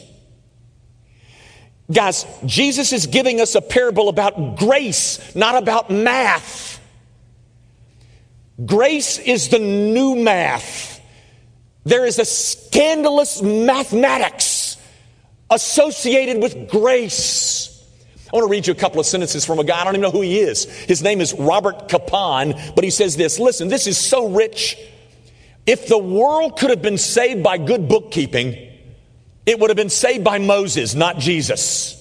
Guys, 1.92 2.27
Jesus 2.44 2.92
is 2.92 3.07
giving 3.07 3.40
us 3.40 3.55
a 3.55 3.62
parable 3.62 4.09
about 4.09 4.57
grace, 4.57 5.37
not 5.37 5.55
about 5.55 5.90
math. 5.90 6.81
Grace 8.66 9.16
is 9.20 9.49
the 9.51 9.61
new 9.61 10.16
math. 10.16 11.01
There 11.85 12.05
is 12.05 12.18
a 12.18 12.25
scandalous 12.25 13.40
mathematics 13.40 14.77
associated 15.51 16.42
with 16.42 16.68
grace. 16.68 17.74
I 18.35 18.38
want 18.38 18.49
to 18.49 18.51
read 18.51 18.66
you 18.66 18.73
a 18.73 18.77
couple 18.77 18.99
of 18.99 19.07
sentences 19.07 19.44
from 19.44 19.61
a 19.61 19.64
guy. 19.64 19.81
I 19.81 19.85
don't 19.85 19.94
even 19.94 20.01
know 20.01 20.11
who 20.11 20.23
he 20.23 20.40
is. 20.40 20.64
His 20.64 21.05
name 21.05 21.20
is 21.20 21.33
Robert 21.35 21.88
Capon, 21.88 22.55
but 22.75 22.83
he 22.83 22.90
says 22.90 23.16
this 23.16 23.38
Listen, 23.38 23.68
this 23.68 23.87
is 23.87 23.97
so 23.97 24.29
rich. 24.29 24.77
If 25.66 25.87
the 25.87 25.99
world 25.99 26.59
could 26.59 26.70
have 26.70 26.83
been 26.83 26.99
saved 26.99 27.44
by 27.44 27.59
good 27.59 27.88
bookkeeping, 27.88 28.73
it 29.47 29.61
would 29.61 29.70
have 29.70 29.77
been 29.77 29.88
saved 29.88 30.25
by 30.25 30.38
Moses, 30.38 30.97
not 30.97 31.18
Jesus. 31.18 32.01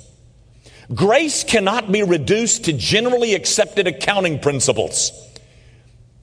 Grace 0.91 1.43
cannot 1.43 1.91
be 1.91 2.02
reduced 2.02 2.65
to 2.65 2.74
generally 2.74 3.36
accepted 3.36 3.86
accounting 3.86 4.39
principles. 4.39 5.12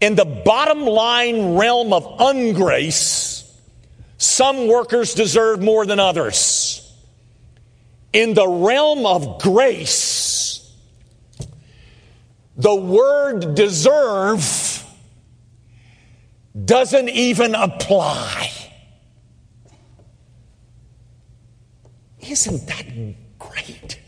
In 0.00 0.16
the 0.16 0.24
bottom 0.24 0.86
line 0.86 1.54
realm 1.54 1.92
of 1.92 2.02
ungrace, 2.18 3.48
some 4.18 4.66
workers 4.66 5.14
deserve 5.14 5.62
more 5.62 5.86
than 5.86 6.00
others 6.00 6.69
in 8.12 8.34
the 8.34 8.48
realm 8.48 9.06
of 9.06 9.40
grace, 9.40 10.74
the 12.56 12.74
word 12.74 13.54
deserve 13.54 14.84
doesn't 16.64 17.08
even 17.08 17.54
apply. 17.54 18.50
Isn't 22.20 22.66
that 22.66 22.86
great? 23.38 23.98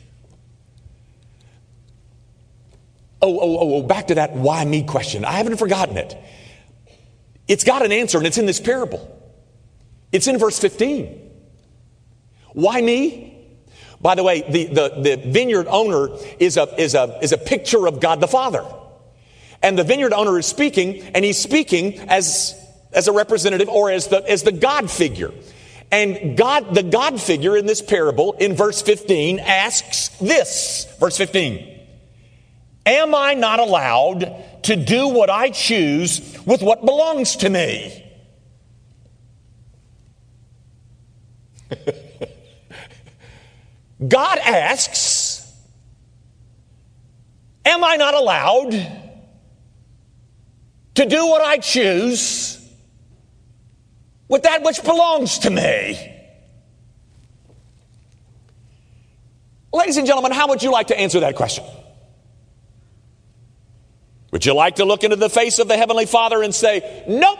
Oh, 3.20 3.38
oh, 3.38 3.58
oh, 3.58 3.74
oh, 3.74 3.82
back 3.84 4.08
to 4.08 4.16
that 4.16 4.32
why 4.32 4.64
me 4.64 4.82
question. 4.82 5.24
I 5.24 5.32
haven't 5.32 5.56
forgotten 5.56 5.96
it. 5.96 6.16
It's 7.46 7.64
got 7.64 7.84
an 7.84 7.92
answer, 7.92 8.18
and 8.18 8.26
it's 8.26 8.38
in 8.38 8.46
this 8.46 8.60
parable. 8.60 9.08
It's 10.10 10.26
in 10.26 10.38
verse 10.38 10.58
15. 10.58 11.30
Why 12.52 12.80
me? 12.80 13.31
By 14.02 14.16
the 14.16 14.24
way, 14.24 14.42
the, 14.42 14.66
the, 14.66 15.00
the 15.00 15.30
vineyard 15.30 15.68
owner 15.68 16.08
is 16.40 16.56
a, 16.56 16.80
is, 16.80 16.94
a, 16.94 17.18
is 17.22 17.30
a 17.30 17.38
picture 17.38 17.86
of 17.86 18.00
God 18.00 18.20
the 18.20 18.26
Father. 18.26 18.66
And 19.62 19.78
the 19.78 19.84
vineyard 19.84 20.12
owner 20.12 20.36
is 20.38 20.46
speaking, 20.46 21.00
and 21.14 21.24
he's 21.24 21.38
speaking 21.38 22.00
as, 22.10 22.54
as 22.92 23.06
a 23.06 23.12
representative 23.12 23.68
or 23.68 23.92
as 23.92 24.08
the, 24.08 24.28
as 24.28 24.42
the 24.42 24.50
God 24.50 24.90
figure. 24.90 25.30
And 25.92 26.36
God, 26.36 26.74
the 26.74 26.82
God 26.82 27.20
figure 27.20 27.56
in 27.56 27.66
this 27.66 27.80
parable 27.80 28.32
in 28.32 28.56
verse 28.56 28.82
15 28.82 29.38
asks 29.38 30.08
this, 30.18 30.92
verse 30.98 31.16
15. 31.16 31.68
Am 32.84 33.14
I 33.14 33.34
not 33.34 33.60
allowed 33.60 34.34
to 34.64 34.74
do 34.74 35.08
what 35.08 35.30
I 35.30 35.50
choose 35.50 36.36
with 36.44 36.60
what 36.60 36.84
belongs 36.84 37.36
to 37.36 37.48
me? 37.50 38.04
God 44.06 44.38
asks, 44.38 45.40
Am 47.64 47.84
I 47.84 47.96
not 47.96 48.14
allowed 48.14 48.72
to 50.94 51.06
do 51.06 51.26
what 51.26 51.42
I 51.42 51.58
choose 51.58 52.58
with 54.28 54.42
that 54.42 54.62
which 54.64 54.82
belongs 54.82 55.40
to 55.40 55.50
me? 55.50 56.08
Ladies 59.72 59.96
and 59.96 60.06
gentlemen, 60.06 60.32
how 60.32 60.48
would 60.48 60.62
you 60.62 60.72
like 60.72 60.88
to 60.88 60.98
answer 60.98 61.20
that 61.20 61.36
question? 61.36 61.64
Would 64.32 64.44
you 64.44 64.54
like 64.54 64.76
to 64.76 64.84
look 64.84 65.04
into 65.04 65.16
the 65.16 65.30
face 65.30 65.58
of 65.60 65.68
the 65.68 65.76
Heavenly 65.76 66.06
Father 66.06 66.42
and 66.42 66.54
say, 66.54 67.04
Nope, 67.08 67.38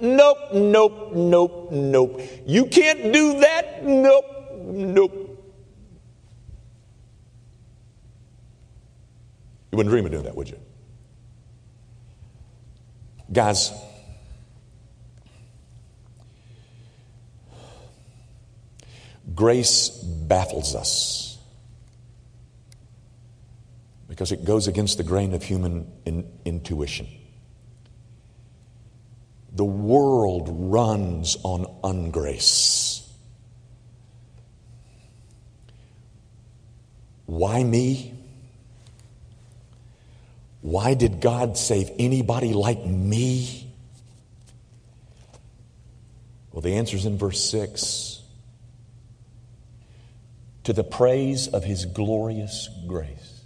nope, 0.00 0.38
nope, 0.54 1.12
nope, 1.12 1.68
nope. 1.70 2.20
You 2.46 2.66
can't 2.66 3.12
do 3.12 3.40
that? 3.40 3.84
Nope, 3.84 4.24
nope. 4.62 5.29
You 9.70 9.76
wouldn't 9.76 9.92
dream 9.92 10.04
of 10.04 10.12
doing 10.12 10.24
that, 10.24 10.34
would 10.34 10.48
you? 10.48 10.58
Guys, 13.32 13.70
grace 19.34 19.88
baffles 19.88 20.74
us 20.74 21.38
because 24.08 24.32
it 24.32 24.44
goes 24.44 24.66
against 24.66 24.98
the 24.98 25.04
grain 25.04 25.32
of 25.32 25.44
human 25.44 25.90
in, 26.04 26.28
intuition. 26.44 27.06
The 29.52 29.64
world 29.64 30.48
runs 30.50 31.36
on 31.44 31.64
ungrace. 31.84 33.08
Why 37.26 37.62
me? 37.62 38.19
Why 40.62 40.94
did 40.94 41.20
God 41.20 41.56
save 41.56 41.90
anybody 41.98 42.52
like 42.52 42.84
me? 42.84 43.72
Well, 46.52 46.60
the 46.60 46.74
answer 46.74 46.96
is 46.96 47.06
in 47.06 47.16
verse 47.16 47.42
6 47.50 48.22
to 50.64 50.72
the 50.72 50.84
praise 50.84 51.48
of 51.48 51.64
his 51.64 51.86
glorious 51.86 52.68
grace. 52.86 53.42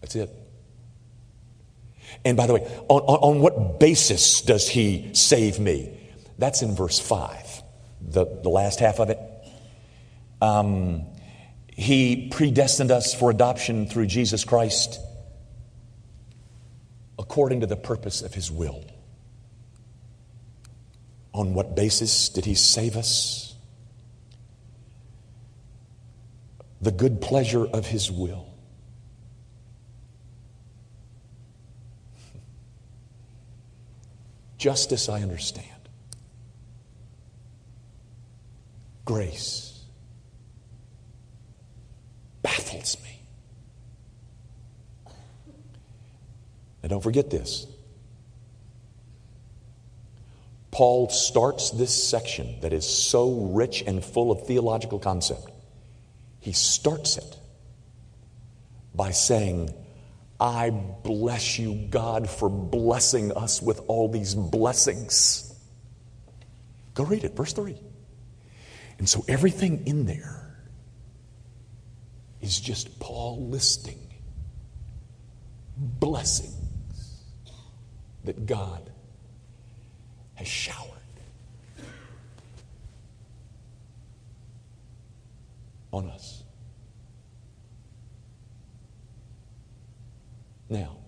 That's 0.00 0.16
it. 0.16 0.30
And 2.24 2.36
by 2.36 2.46
the 2.46 2.54
way, 2.54 2.60
on, 2.88 3.00
on, 3.02 3.36
on, 3.36 3.40
what 3.40 3.78
basis 3.78 4.40
does 4.40 4.68
he 4.68 5.10
save 5.14 5.60
me? 5.60 5.96
That's 6.38 6.62
in 6.62 6.74
verse 6.74 6.98
5, 6.98 7.62
the, 8.00 8.26
the 8.42 8.48
last 8.48 8.80
half 8.80 8.98
of 8.98 9.10
it. 9.10 9.18
Um, 10.42 11.04
he 11.76 12.28
predestined 12.30 12.90
us 12.90 13.14
for 13.14 13.30
adoption 13.30 13.86
through 13.86 14.06
Jesus 14.06 14.44
Christ 14.44 15.00
according 17.18 17.60
to 17.60 17.66
the 17.66 17.76
purpose 17.76 18.22
of 18.22 18.34
His 18.34 18.50
will. 18.50 18.84
On 21.32 21.54
what 21.54 21.76
basis 21.76 22.30
did 22.30 22.44
He 22.44 22.54
save 22.54 22.96
us? 22.96 23.54
The 26.80 26.90
good 26.90 27.20
pleasure 27.20 27.66
of 27.66 27.86
His 27.86 28.10
will. 28.10 28.46
Justice, 34.56 35.08
I 35.08 35.22
understand. 35.22 35.66
Grace 39.04 39.69
baffles 42.70 42.96
me. 43.02 43.20
Now, 46.82 46.88
don't 46.88 47.02
forget 47.02 47.30
this. 47.30 47.66
Paul 50.70 51.10
starts 51.10 51.70
this 51.70 52.08
section 52.08 52.60
that 52.60 52.72
is 52.72 52.88
so 52.88 53.32
rich 53.52 53.82
and 53.86 54.04
full 54.04 54.30
of 54.30 54.46
theological 54.46 54.98
concept. 54.98 55.50
He 56.38 56.52
starts 56.52 57.18
it 57.18 57.36
by 58.94 59.10
saying, 59.10 59.74
I 60.38 60.70
bless 60.70 61.58
you, 61.58 61.74
God, 61.90 62.30
for 62.30 62.48
blessing 62.48 63.32
us 63.32 63.60
with 63.60 63.80
all 63.88 64.08
these 64.08 64.34
blessings. 64.34 65.54
Go 66.94 67.04
read 67.04 67.24
it, 67.24 67.36
verse 67.36 67.52
3. 67.52 67.76
And 68.98 69.08
so 69.08 69.22
everything 69.28 69.86
in 69.86 70.06
there 70.06 70.39
is 72.40 72.58
just 72.60 72.98
Paul 73.00 73.48
listing 73.48 73.98
blessings 75.76 77.24
that 78.24 78.46
God 78.46 78.90
has 80.34 80.48
showered. 80.48 80.86
On 85.92 86.08
us. 86.08 86.44
Now, 90.68 90.98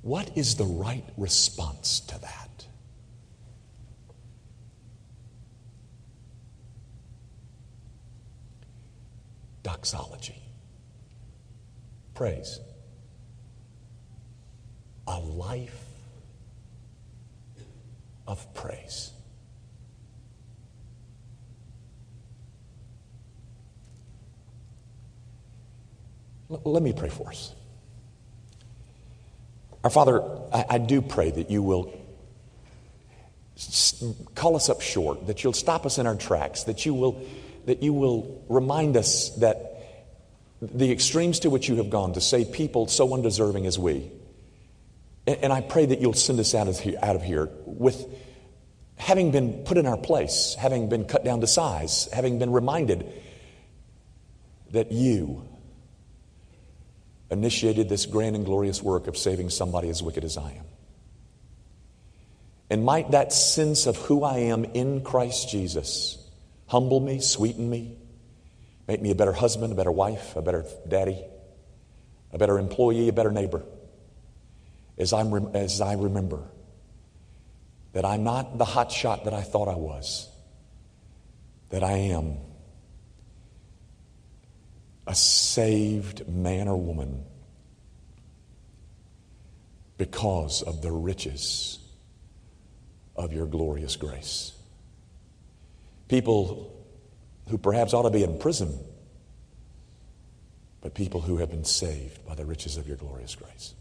what 0.00 0.34
is 0.34 0.56
the 0.56 0.64
right 0.64 1.04
response 1.18 2.00
to 2.00 2.18
that? 2.22 2.43
Doxology. 9.64 10.40
Praise. 12.14 12.60
A 15.08 15.18
life 15.18 15.84
of 18.28 18.54
praise. 18.54 19.10
L- 26.50 26.60
let 26.64 26.82
me 26.82 26.92
pray 26.92 27.08
for 27.08 27.28
us. 27.28 27.52
Our 29.82 29.90
Father, 29.90 30.22
I, 30.52 30.64
I 30.70 30.78
do 30.78 31.02
pray 31.02 31.30
that 31.32 31.50
you 31.50 31.62
will 31.62 31.92
call 34.34 34.56
us 34.56 34.68
up 34.68 34.80
short, 34.80 35.26
that 35.26 35.42
you'll 35.44 35.52
stop 35.52 35.84
us 35.86 35.98
in 35.98 36.06
our 36.06 36.16
tracks, 36.16 36.64
that 36.64 36.86
you 36.86 36.94
will 36.94 37.20
that 37.66 37.82
you 37.82 37.92
will 37.92 38.44
remind 38.48 38.96
us 38.96 39.30
that 39.36 39.70
the 40.60 40.90
extremes 40.90 41.40
to 41.40 41.50
which 41.50 41.68
you 41.68 41.76
have 41.76 41.90
gone 41.90 42.14
to 42.14 42.20
save 42.20 42.52
people 42.52 42.86
so 42.88 43.12
undeserving 43.12 43.66
as 43.66 43.78
we. 43.78 44.10
And 45.26 45.52
I 45.52 45.62
pray 45.62 45.86
that 45.86 46.00
you'll 46.00 46.12
send 46.12 46.38
us 46.40 46.54
out 46.54 46.68
of 46.68 46.78
here, 46.78 46.98
out 47.02 47.16
of 47.16 47.22
here 47.22 47.50
with 47.64 48.06
having 48.96 49.30
been 49.30 49.64
put 49.64 49.78
in 49.78 49.86
our 49.86 49.96
place, 49.96 50.54
having 50.58 50.88
been 50.88 51.06
cut 51.06 51.24
down 51.24 51.40
to 51.40 51.46
size, 51.46 52.08
having 52.12 52.38
been 52.38 52.52
reminded 52.52 53.10
that 54.72 54.92
you 54.92 55.48
initiated 57.30 57.88
this 57.88 58.06
grand 58.06 58.36
and 58.36 58.44
glorious 58.44 58.82
work 58.82 59.06
of 59.06 59.16
saving 59.16 59.50
somebody 59.50 59.88
as 59.88 60.02
wicked 60.02 60.24
as 60.24 60.36
I 60.36 60.52
am. 60.52 60.64
And 62.70 62.84
might 62.84 63.10
that 63.12 63.32
sense 63.32 63.86
of 63.86 63.96
who 63.96 64.24
I 64.24 64.38
am 64.38 64.64
in 64.64 65.02
Christ 65.02 65.48
Jesus 65.48 66.18
humble 66.66 67.00
me, 67.00 67.20
sweeten 67.20 67.68
me, 67.68 67.96
make 68.88 69.00
me 69.00 69.10
a 69.10 69.14
better 69.14 69.32
husband, 69.32 69.72
a 69.72 69.76
better 69.76 69.92
wife, 69.92 70.36
a 70.36 70.42
better 70.42 70.64
daddy, 70.88 71.22
a 72.32 72.38
better 72.38 72.58
employee, 72.58 73.08
a 73.08 73.12
better 73.12 73.30
neighbor. 73.30 73.62
As, 74.96 75.12
I'm, 75.12 75.34
as 75.54 75.80
I 75.80 75.94
remember 75.94 76.42
that 77.92 78.04
I'm 78.04 78.24
not 78.24 78.58
the 78.58 78.64
hot 78.64 78.90
shot 78.90 79.24
that 79.24 79.34
I 79.34 79.42
thought 79.42 79.68
I 79.68 79.76
was, 79.76 80.28
that 81.70 81.82
I 81.82 81.92
am 81.92 82.36
a 85.06 85.14
saved 85.14 86.28
man 86.28 86.68
or 86.68 86.76
woman 86.76 87.24
because 89.96 90.62
of 90.62 90.82
the 90.82 90.90
riches 90.90 91.78
of 93.14 93.32
your 93.32 93.46
glorious 93.46 93.96
grace. 93.96 94.53
People 96.08 96.72
who 97.48 97.58
perhaps 97.58 97.94
ought 97.94 98.02
to 98.02 98.10
be 98.10 98.22
in 98.22 98.38
prison, 98.38 98.78
but 100.80 100.94
people 100.94 101.20
who 101.20 101.38
have 101.38 101.50
been 101.50 101.64
saved 101.64 102.26
by 102.26 102.34
the 102.34 102.44
riches 102.44 102.76
of 102.76 102.86
your 102.86 102.96
glorious 102.96 103.34
grace. 103.34 103.74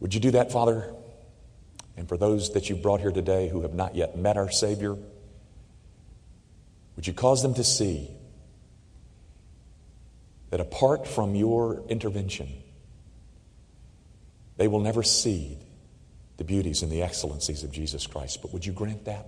Would 0.00 0.14
you 0.14 0.20
do 0.20 0.32
that, 0.32 0.52
Father? 0.52 0.92
And 1.96 2.08
for 2.08 2.16
those 2.16 2.52
that 2.54 2.68
you 2.68 2.76
brought 2.76 3.00
here 3.00 3.12
today 3.12 3.48
who 3.48 3.62
have 3.62 3.74
not 3.74 3.94
yet 3.94 4.16
met 4.18 4.36
our 4.36 4.50
Savior, 4.50 4.96
would 6.96 7.06
you 7.06 7.12
cause 7.12 7.42
them 7.42 7.54
to 7.54 7.64
see 7.64 8.10
that 10.50 10.60
apart 10.60 11.06
from 11.06 11.34
your 11.34 11.82
intervention, 11.88 12.48
they 14.56 14.68
will 14.68 14.80
never 14.80 15.02
see 15.02 15.58
the 16.36 16.44
beauties 16.44 16.82
and 16.82 16.90
the 16.90 17.02
excellencies 17.02 17.64
of 17.64 17.72
Jesus 17.72 18.06
Christ. 18.06 18.40
But 18.42 18.52
would 18.52 18.64
you 18.64 18.72
grant 18.72 19.04
that? 19.06 19.26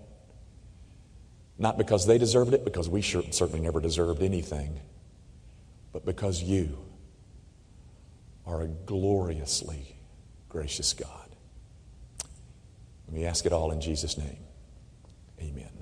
Not 1.59 1.79
because 1.79 2.07
they 2.07 2.19
deserved 2.19 2.53
it, 2.55 2.65
because 2.65 2.89
we 2.89 3.03
certainly 3.03 3.61
never 3.61 3.81
deserved 3.81 4.23
anything, 4.23 4.81
but 5.93 6.05
because 6.05 6.43
you 6.43 6.79
are 8.47 8.63
a 8.63 8.69
gloriously 8.69 9.97
gracious 10.49 10.93
God. 10.93 11.29
And 13.07 13.17
we 13.17 13.25
ask 13.25 13.47
it 13.47 13.53
all 13.53 13.73
in 13.73 13.81
Jesus' 13.81 14.19
name. 14.19 14.39
Amen. 15.41 15.76